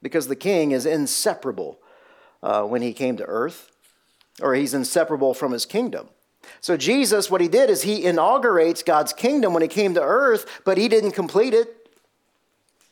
Because 0.00 0.28
the 0.28 0.34
king 0.34 0.70
is 0.70 0.86
inseparable 0.86 1.81
uh, 2.42 2.62
when 2.62 2.82
he 2.82 2.92
came 2.92 3.16
to 3.16 3.24
earth, 3.24 3.70
or 4.40 4.54
he's 4.54 4.74
inseparable 4.74 5.34
from 5.34 5.52
his 5.52 5.66
kingdom. 5.66 6.08
So, 6.60 6.76
Jesus, 6.76 7.30
what 7.30 7.40
he 7.40 7.48
did 7.48 7.70
is 7.70 7.82
he 7.82 8.04
inaugurates 8.04 8.82
God's 8.82 9.12
kingdom 9.12 9.52
when 9.52 9.62
he 9.62 9.68
came 9.68 9.94
to 9.94 10.02
earth, 10.02 10.62
but 10.64 10.78
he 10.78 10.88
didn't 10.88 11.12
complete 11.12 11.54
it. 11.54 11.88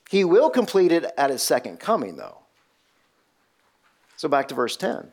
He 0.09 0.25
will 0.25 0.51
complete 0.51 0.93
it 0.93 1.05
at 1.17 1.31
his 1.31 1.43
second 1.43 1.79
coming, 1.79 2.17
though. 2.17 2.39
So, 4.17 4.29
back 4.29 4.49
to 4.49 4.55
verse 4.55 4.77
10. 4.77 5.13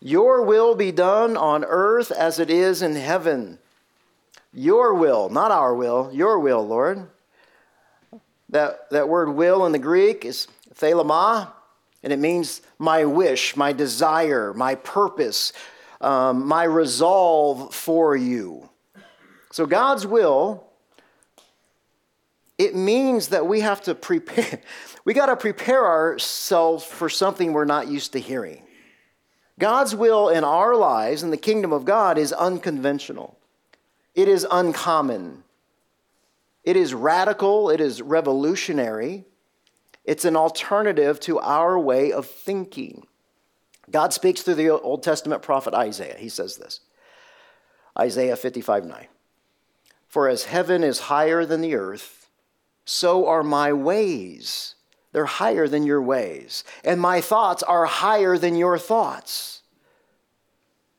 Your 0.00 0.42
will 0.42 0.74
be 0.74 0.90
done 0.90 1.36
on 1.36 1.64
earth 1.64 2.10
as 2.10 2.38
it 2.38 2.50
is 2.50 2.82
in 2.82 2.96
heaven. 2.96 3.58
Your 4.52 4.94
will, 4.94 5.28
not 5.30 5.50
our 5.50 5.74
will, 5.74 6.10
your 6.12 6.38
will, 6.38 6.66
Lord. 6.66 7.08
That, 8.48 8.90
that 8.90 9.08
word 9.08 9.30
will 9.30 9.64
in 9.64 9.72
the 9.72 9.78
Greek 9.78 10.24
is 10.24 10.46
thelema, 10.74 11.52
and 12.02 12.12
it 12.12 12.18
means 12.18 12.62
my 12.78 13.04
wish, 13.04 13.56
my 13.56 13.72
desire, 13.72 14.52
my 14.54 14.74
purpose, 14.74 15.52
um, 16.00 16.46
my 16.46 16.64
resolve 16.64 17.74
for 17.74 18.16
you. 18.16 18.68
So 19.52 19.66
God's 19.66 20.06
will, 20.06 20.64
it 22.58 22.74
means 22.74 23.28
that 23.28 23.46
we 23.46 23.60
have 23.60 23.82
to 23.82 23.94
prepare, 23.94 24.60
we 25.04 25.14
got 25.14 25.26
to 25.26 25.36
prepare 25.36 25.86
ourselves 25.86 26.84
for 26.84 27.08
something 27.08 27.52
we're 27.52 27.64
not 27.64 27.88
used 27.88 28.12
to 28.14 28.20
hearing. 28.20 28.62
God's 29.58 29.94
will 29.94 30.28
in 30.28 30.44
our 30.44 30.74
lives 30.74 31.22
in 31.22 31.30
the 31.30 31.36
kingdom 31.36 31.72
of 31.72 31.84
God 31.84 32.18
is 32.18 32.32
unconventional. 32.32 33.38
It 34.14 34.26
is 34.26 34.46
uncommon. 34.50 35.44
It 36.64 36.76
is 36.76 36.94
radical. 36.94 37.70
It 37.70 37.80
is 37.80 38.02
revolutionary. 38.02 39.24
It's 40.04 40.24
an 40.24 40.36
alternative 40.36 41.20
to 41.20 41.38
our 41.38 41.78
way 41.78 42.12
of 42.12 42.26
thinking. 42.26 43.06
God 43.90 44.12
speaks 44.12 44.42
through 44.42 44.56
the 44.56 44.70
Old 44.70 45.02
Testament 45.02 45.42
prophet 45.42 45.74
Isaiah. 45.74 46.16
He 46.18 46.28
says 46.28 46.56
this 46.56 46.80
Isaiah 47.98 48.36
55 48.36 48.84
9. 48.84 49.06
For 50.08 50.28
as 50.28 50.44
heaven 50.44 50.84
is 50.84 51.00
higher 51.00 51.46
than 51.46 51.60
the 51.60 51.74
earth, 51.74 52.28
so 52.84 53.26
are 53.26 53.42
my 53.42 53.72
ways. 53.72 54.74
They're 55.12 55.26
higher 55.26 55.68
than 55.68 55.84
your 55.84 56.02
ways. 56.02 56.64
And 56.84 57.00
my 57.00 57.20
thoughts 57.20 57.62
are 57.62 57.84
higher 57.84 58.38
than 58.38 58.56
your 58.56 58.78
thoughts. 58.78 59.62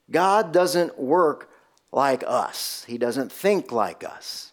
God 0.09 0.51
doesn't 0.51 0.99
work 0.99 1.49
like 1.91 2.23
us, 2.25 2.85
He 2.87 2.97
doesn't 2.97 3.31
think 3.31 3.71
like 3.71 4.03
us. 4.03 4.51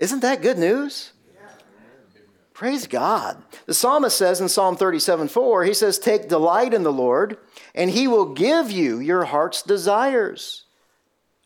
Isn't 0.00 0.20
that 0.20 0.42
good 0.42 0.58
news? 0.58 1.12
Praise 2.54 2.86
God. 2.86 3.42
The 3.66 3.74
psalmist 3.74 4.16
says 4.16 4.40
in 4.40 4.48
Psalm 4.48 4.76
37 4.76 5.26
4, 5.26 5.64
he 5.64 5.74
says, 5.74 5.98
Take 5.98 6.28
delight 6.28 6.72
in 6.72 6.84
the 6.84 6.92
Lord, 6.92 7.36
and 7.74 7.90
he 7.90 8.06
will 8.06 8.32
give 8.32 8.70
you 8.70 9.00
your 9.00 9.24
heart's 9.24 9.60
desires. 9.60 10.64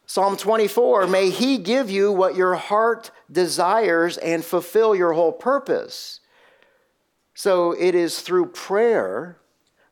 Psalm 0.05 0.37
24, 0.37 1.07
may 1.07 1.31
he 1.31 1.57
give 1.59 1.91
you 1.91 2.13
what 2.13 2.37
your 2.37 2.55
heart 2.55 3.11
desires 3.31 4.19
and 4.19 4.45
fulfill 4.45 4.95
your 4.95 5.15
whole 5.15 5.33
purpose. 5.33 6.21
So 7.35 7.73
it 7.73 7.95
is 7.95 8.21
through 8.21 8.47
prayer 8.47 9.39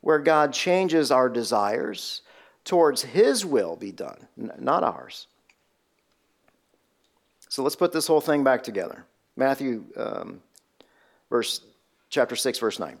where 0.01 0.19
God 0.19 0.53
changes 0.53 1.11
our 1.11 1.29
desires 1.29 2.21
towards 2.63 3.01
his 3.01 3.45
will 3.45 3.75
be 3.75 3.91
done, 3.91 4.27
not 4.35 4.83
ours. 4.83 5.27
So 7.49 7.63
let's 7.63 7.75
put 7.75 7.91
this 7.91 8.07
whole 8.07 8.21
thing 8.21 8.43
back 8.43 8.61
together. 8.63 9.05
Matthew 9.35 9.85
um, 9.95 10.41
verse 11.29 11.61
chapter 12.09 12.35
6 12.35 12.59
verse 12.59 12.79
9. 12.79 12.99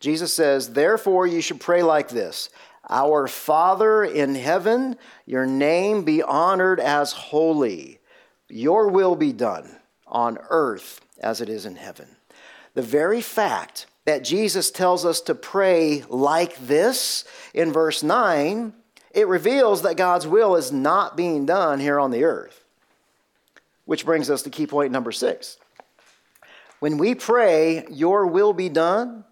Jesus 0.00 0.32
says, 0.32 0.72
"Therefore 0.72 1.26
you 1.26 1.40
should 1.40 1.60
pray 1.60 1.82
like 1.82 2.08
this: 2.08 2.50
Our 2.88 3.26
Father 3.26 4.04
in 4.04 4.34
heaven, 4.34 4.96
your 5.24 5.46
name 5.46 6.04
be 6.04 6.22
honored 6.22 6.80
as 6.80 7.12
holy. 7.12 8.00
Your 8.48 8.88
will 8.88 9.16
be 9.16 9.32
done 9.32 9.80
on 10.06 10.38
earth 10.50 11.00
as 11.18 11.40
it 11.40 11.48
is 11.48 11.66
in 11.66 11.76
heaven." 11.76 12.16
The 12.74 12.82
very 12.82 13.22
fact 13.22 13.86
that 14.04 14.22
Jesus 14.22 14.70
tells 14.70 15.04
us 15.04 15.20
to 15.22 15.34
pray 15.34 16.04
like 16.08 16.56
this 16.58 17.24
in 17.52 17.72
verse 17.72 18.02
9, 18.02 18.72
it 19.10 19.26
reveals 19.26 19.82
that 19.82 19.96
God's 19.96 20.26
will 20.26 20.54
is 20.56 20.70
not 20.70 21.16
being 21.16 21.46
done 21.46 21.80
here 21.80 21.98
on 21.98 22.10
the 22.10 22.22
earth. 22.22 22.64
Which 23.86 24.04
brings 24.04 24.30
us 24.30 24.42
to 24.42 24.50
key 24.50 24.66
point 24.66 24.92
number 24.92 25.10
six. 25.10 25.58
When 26.86 26.98
we 26.98 27.16
pray, 27.16 27.84
Your 27.90 28.28
will 28.28 28.52
be 28.52 28.68
done, 28.68 29.24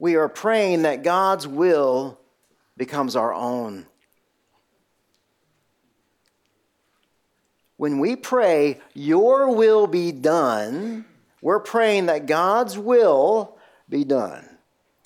we 0.00 0.16
are 0.16 0.28
praying 0.28 0.82
that 0.82 1.04
God's 1.04 1.46
will 1.46 2.18
becomes 2.76 3.14
our 3.14 3.32
own. 3.32 3.86
When 7.76 8.00
we 8.00 8.16
pray, 8.16 8.80
Your 8.92 9.54
will 9.54 9.86
be 9.86 10.10
done, 10.10 11.04
we're 11.40 11.60
praying 11.60 12.06
that 12.06 12.26
God's 12.26 12.76
will 12.76 13.56
be 13.88 14.02
done. 14.02 14.44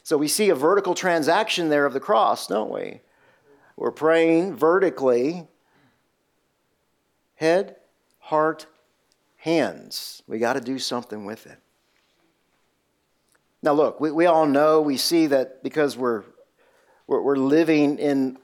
So 0.05 0.17
we 0.17 0.27
see 0.27 0.49
a 0.49 0.55
vertical 0.55 0.95
transaction 0.95 1.69
there 1.69 1.85
of 1.85 1.93
the 1.93 2.01
cross, 2.01 2.47
don't 2.47 2.71
we? 2.71 3.03
We're 3.77 3.91
praying 3.91 4.57
vertically, 4.57 5.47
head, 7.35 7.77
heart, 8.21 8.65
hands. 9.49 10.23
We 10.27 10.39
got 10.39 10.55
to 10.55 10.61
do 10.61 10.79
something 10.79 11.25
with 11.25 11.47
it. 11.47 11.59
Now, 13.63 13.73
look, 13.73 14.01
we, 14.01 14.11
we 14.11 14.27
all 14.27 14.47
know, 14.47 14.81
we 14.81 14.97
see 14.97 15.27
that 15.27 15.63
because 15.63 15.97
we're, 15.97 16.23
we're, 17.07 17.23
we're 17.23 17.37
living 17.37 17.99
in 17.99 18.39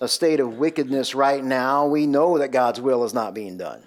a 0.00 0.08
state 0.08 0.40
of 0.40 0.54
wickedness 0.54 1.14
right 1.14 1.44
now, 1.44 1.86
we 1.86 2.06
know 2.06 2.38
that 2.38 2.48
God's 2.48 2.80
will 2.80 3.04
is 3.04 3.14
not 3.14 3.34
being 3.34 3.58
done. 3.58 3.82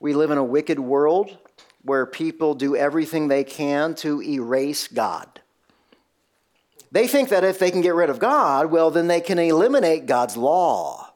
We 0.00 0.12
live 0.12 0.30
in 0.30 0.38
a 0.38 0.44
wicked 0.44 0.78
world 0.78 1.38
where 1.82 2.04
people 2.04 2.54
do 2.54 2.76
everything 2.76 3.28
they 3.28 3.44
can 3.44 3.94
to 3.96 4.20
erase 4.22 4.88
God. 4.88 5.40
They 6.90 7.06
think 7.06 7.30
that 7.30 7.44
if 7.44 7.58
they 7.58 7.70
can 7.70 7.80
get 7.80 7.94
rid 7.94 8.10
of 8.10 8.18
God, 8.18 8.70
well, 8.70 8.90
then 8.90 9.06
they 9.06 9.20
can 9.20 9.38
eliminate 9.38 10.06
God's 10.06 10.36
law. 10.36 11.12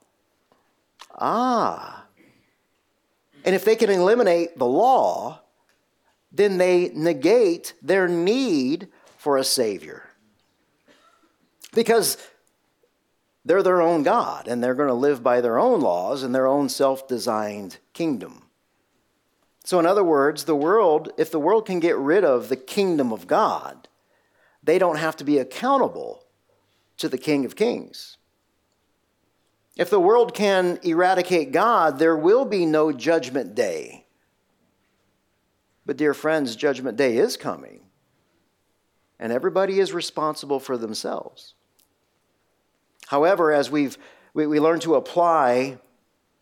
Ah. 1.19 1.96
And 3.47 3.55
if 3.55 3.65
they 3.65 3.77
can 3.77 3.91
eliminate 3.91 4.59
the 4.59 4.67
law, 4.67 5.41
then 6.33 6.59
they 6.59 6.91
negate 6.93 7.75
their 7.81 8.09
need 8.09 8.89
for 9.17 9.39
a 9.39 9.45
Savior. 9.45 10.03
Because 11.73 12.19
they're 13.45 13.63
their 13.63 13.81
own 13.81 14.03
God 14.03 14.49
and 14.49 14.63
they're 14.63 14.75
going 14.75 14.89
to 14.89 14.95
live 14.95 15.23
by 15.23 15.41
their 15.41 15.59
own 15.59 15.81
laws 15.81 16.25
and 16.25 16.35
their 16.35 16.49
own 16.49 16.69
self 16.69 17.07
designed 17.07 17.79
kingdom. 17.93 18.43
So, 19.65 19.79
in 19.79 19.87
other 19.87 20.05
words, 20.05 20.45
the 20.45 20.57
world, 20.57 21.13
if 21.17 21.31
the 21.31 21.41
world 21.41 21.67
can 21.67 21.81
get 21.81 21.97
rid 21.97 22.25
of 22.25 22.49
the 22.49 22.57
kingdom 22.57 23.13
of 23.13 23.27
God, 23.27 23.89
they 24.63 24.79
don't 24.79 24.99
have 24.99 25.17
to 25.17 25.25
be 25.25 25.39
accountable 25.39 26.25
to 26.99 27.09
the 27.09 27.19
King 27.19 27.45
of 27.45 27.57
Kings. 27.57 28.17
If 29.77 29.91
the 29.91 30.01
world 30.01 30.33
can 30.33 30.79
eradicate 30.83 31.53
God, 31.53 31.99
there 31.99 32.17
will 32.17 32.47
be 32.47 32.65
no 32.65 32.93
judgment 32.93 33.55
day. 33.55 34.07
But, 35.85 35.99
dear 35.99 36.15
friends, 36.15 36.57
judgment 36.57 36.97
day 36.97 37.17
is 37.19 37.37
coming, 37.37 37.81
and 39.21 39.33
everybody 39.33 39.79
is 39.79 39.93
responsible 39.93 40.59
for 40.59 40.77
themselves. 40.77 41.55
However, 43.07 43.53
as 43.53 43.71
we've, 43.71 43.97
we, 44.35 44.47
we 44.47 44.59
learn 44.59 44.81
to 44.81 44.97
apply 44.97 45.79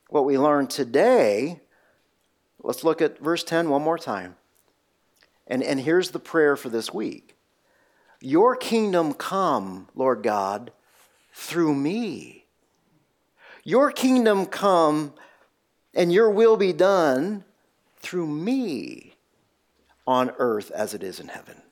what 0.08 0.24
we 0.24 0.38
learned 0.38 0.70
today, 0.70 1.60
let's 2.62 2.84
look 2.84 3.02
at 3.02 3.18
verse 3.18 3.44
10 3.44 3.68
one 3.68 3.82
more 3.82 3.98
time. 3.98 4.36
And, 5.46 5.62
and 5.62 5.80
here's 5.80 6.12
the 6.12 6.18
prayer 6.18 6.56
for 6.56 6.68
this 6.68 6.94
week 6.94 7.34
Your 8.20 8.56
kingdom 8.56 9.12
come, 9.12 9.88
Lord 9.94 10.22
God, 10.22 10.72
through 11.32 11.74
me. 11.74 12.43
Your 13.64 13.90
kingdom 13.90 14.46
come 14.46 15.14
and 15.94 16.12
your 16.12 16.30
will 16.30 16.56
be 16.56 16.72
done 16.72 17.44
through 17.96 18.26
me 18.26 19.14
on 20.06 20.32
earth 20.38 20.70
as 20.70 20.92
it 20.92 21.02
is 21.02 21.18
in 21.18 21.28
heaven. 21.28 21.62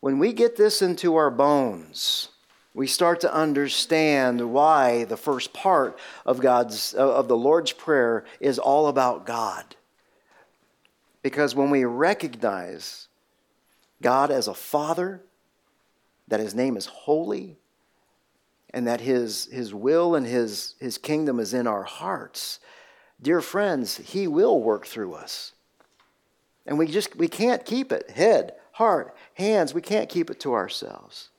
When 0.00 0.20
we 0.20 0.32
get 0.32 0.56
this 0.56 0.80
into 0.80 1.16
our 1.16 1.30
bones, 1.30 2.28
we 2.72 2.86
start 2.86 3.20
to 3.20 3.34
understand 3.34 4.52
why 4.52 5.04
the 5.04 5.16
first 5.16 5.52
part 5.52 5.98
of 6.24 6.40
God's 6.40 6.94
of 6.94 7.26
the 7.26 7.36
Lord's 7.36 7.72
prayer 7.72 8.24
is 8.38 8.60
all 8.60 8.86
about 8.86 9.26
God. 9.26 9.74
Because 11.22 11.56
when 11.56 11.70
we 11.70 11.84
recognize 11.84 13.08
God 14.00 14.30
as 14.30 14.46
a 14.46 14.54
father, 14.54 15.20
that 16.28 16.40
his 16.40 16.54
name 16.54 16.76
is 16.76 16.86
holy, 16.86 17.58
and 18.70 18.86
that 18.86 19.00
his, 19.00 19.46
his 19.46 19.74
will 19.74 20.14
and 20.14 20.26
his, 20.26 20.74
his 20.78 20.98
kingdom 20.98 21.40
is 21.40 21.54
in 21.54 21.66
our 21.66 21.84
hearts, 21.84 22.60
dear 23.20 23.40
friends, 23.40 23.96
he 23.96 24.28
will 24.28 24.60
work 24.60 24.86
through 24.86 25.14
us. 25.14 25.52
And 26.66 26.78
we 26.78 26.86
just 26.86 27.16
we 27.16 27.28
can't 27.28 27.64
keep 27.64 27.92
it 27.92 28.10
head, 28.10 28.52
heart, 28.72 29.16
hands, 29.34 29.72
we 29.72 29.80
can't 29.80 30.10
keep 30.10 30.28
it 30.28 30.38
to 30.40 30.52
ourselves. 30.52 31.30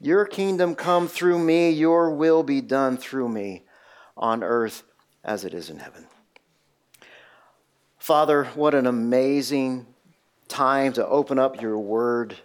Your 0.00 0.24
kingdom 0.24 0.74
come 0.74 1.08
through 1.08 1.38
me, 1.38 1.70
your 1.70 2.10
will 2.10 2.42
be 2.42 2.60
done 2.60 2.96
through 2.96 3.28
me 3.28 3.64
on 4.16 4.44
earth 4.44 4.84
as 5.24 5.44
it 5.44 5.52
is 5.52 5.68
in 5.68 5.78
heaven. 5.78 6.06
Father, 7.98 8.44
what 8.54 8.74
an 8.74 8.86
amazing 8.86 9.86
time 10.48 10.92
to 10.94 11.06
open 11.06 11.38
up 11.38 11.60
your 11.60 11.78
word. 11.78 12.36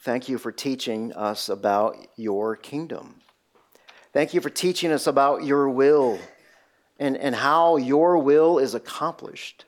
Thank 0.00 0.28
you 0.28 0.38
for 0.38 0.50
teaching 0.50 1.12
us 1.12 1.48
about 1.48 1.96
your 2.16 2.56
kingdom. 2.56 3.16
Thank 4.12 4.34
you 4.34 4.40
for 4.40 4.50
teaching 4.50 4.92
us 4.92 5.06
about 5.06 5.44
your 5.44 5.68
will 5.70 6.18
and, 6.98 7.16
and 7.16 7.34
how 7.34 7.76
your 7.76 8.18
will 8.18 8.58
is 8.58 8.74
accomplished. 8.74 9.64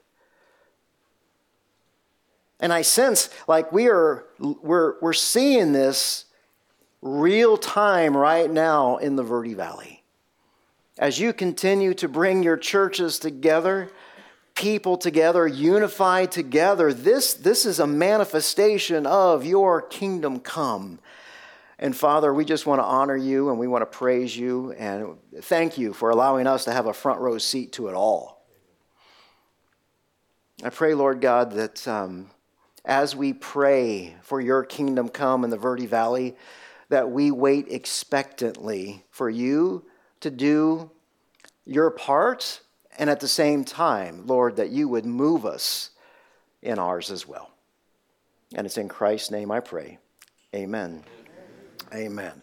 And 2.61 2.73
I 2.73 2.83
sense 2.83 3.31
like 3.47 3.73
we 3.73 3.89
are 3.89 4.25
we're, 4.39 5.01
we're 5.01 5.13
seeing 5.13 5.73
this 5.73 6.25
real 7.03 7.57
time 7.57 8.17
right 8.17 8.51
now 8.51 8.97
in 8.97 9.17
the 9.17 9.23
Verde 9.23 9.55
Valley. 9.55 10.03
As 10.99 11.19
you 11.19 11.33
continue 11.33 11.93
to 11.95 12.09
bring 12.09 12.43
your 12.43 12.57
churches 12.57 13.19
together, 13.19 13.91
people 14.55 14.97
together, 14.97 15.47
unified 15.47 16.31
together. 16.31 16.93
This, 16.93 17.35
this 17.35 17.67
is 17.67 17.81
a 17.81 17.87
manifestation 17.87 19.07
of 19.07 19.45
your 19.45 19.83
kingdom 19.83 20.41
come. 20.41 21.01
And 21.79 21.95
Father, 21.95 22.33
we 22.33 22.45
just 22.45 22.67
want 22.67 22.81
to 22.81 22.85
honor 22.85 23.17
you 23.17 23.51
and 23.51 23.59
we 23.59 23.67
want 23.67 23.83
to 23.83 23.87
praise 23.87 24.37
you 24.37 24.73
and 24.73 25.17
thank 25.41 25.77
you 25.77 25.93
for 25.93 26.11
allowing 26.11 26.47
us 26.47 26.65
to 26.65 26.73
have 26.73 26.87
a 26.87 26.93
front 26.93 27.21
row 27.21 27.37
seat 27.39 27.73
to 27.73 27.89
it 27.89 27.95
all. 27.95 28.47
I 30.63 30.71
pray, 30.71 30.95
Lord 30.95 31.21
God, 31.21 31.53
that 31.53 31.87
um, 31.89 32.31
as 32.85 33.17
we 33.17 33.33
pray 33.33 34.15
for 34.23 34.41
your 34.41 34.63
kingdom 34.65 35.09
come 35.09 35.43
in 35.43 35.51
the 35.51 35.57
Verde 35.57 35.87
Valley, 35.87 36.37
that 36.91 37.11
we 37.11 37.33
wait 37.33 37.67
expectantly 37.69 39.05
for 39.11 39.29
you 39.29 39.85
to 40.21 40.31
do 40.31 40.91
your 41.67 41.91
part 41.91 42.61
and 42.99 43.11
at 43.11 43.21
the 43.21 43.29
same 43.29 43.65
time, 43.65 44.27
Lord, 44.27 44.57
that 44.57 44.71
you 44.71 44.89
would 44.89 45.05
move 45.05 45.45
us 45.45 45.91
in 46.63 46.79
ours 46.79 47.11
as 47.11 47.27
well. 47.27 47.51
And 48.55 48.67
it's 48.67 48.79
in 48.79 48.89
Christ's 48.89 49.31
name 49.31 49.51
I 49.51 49.61
pray. 49.61 49.99
Amen. 50.55 51.05
Amen. 51.93 52.07
Amen. 52.07 52.43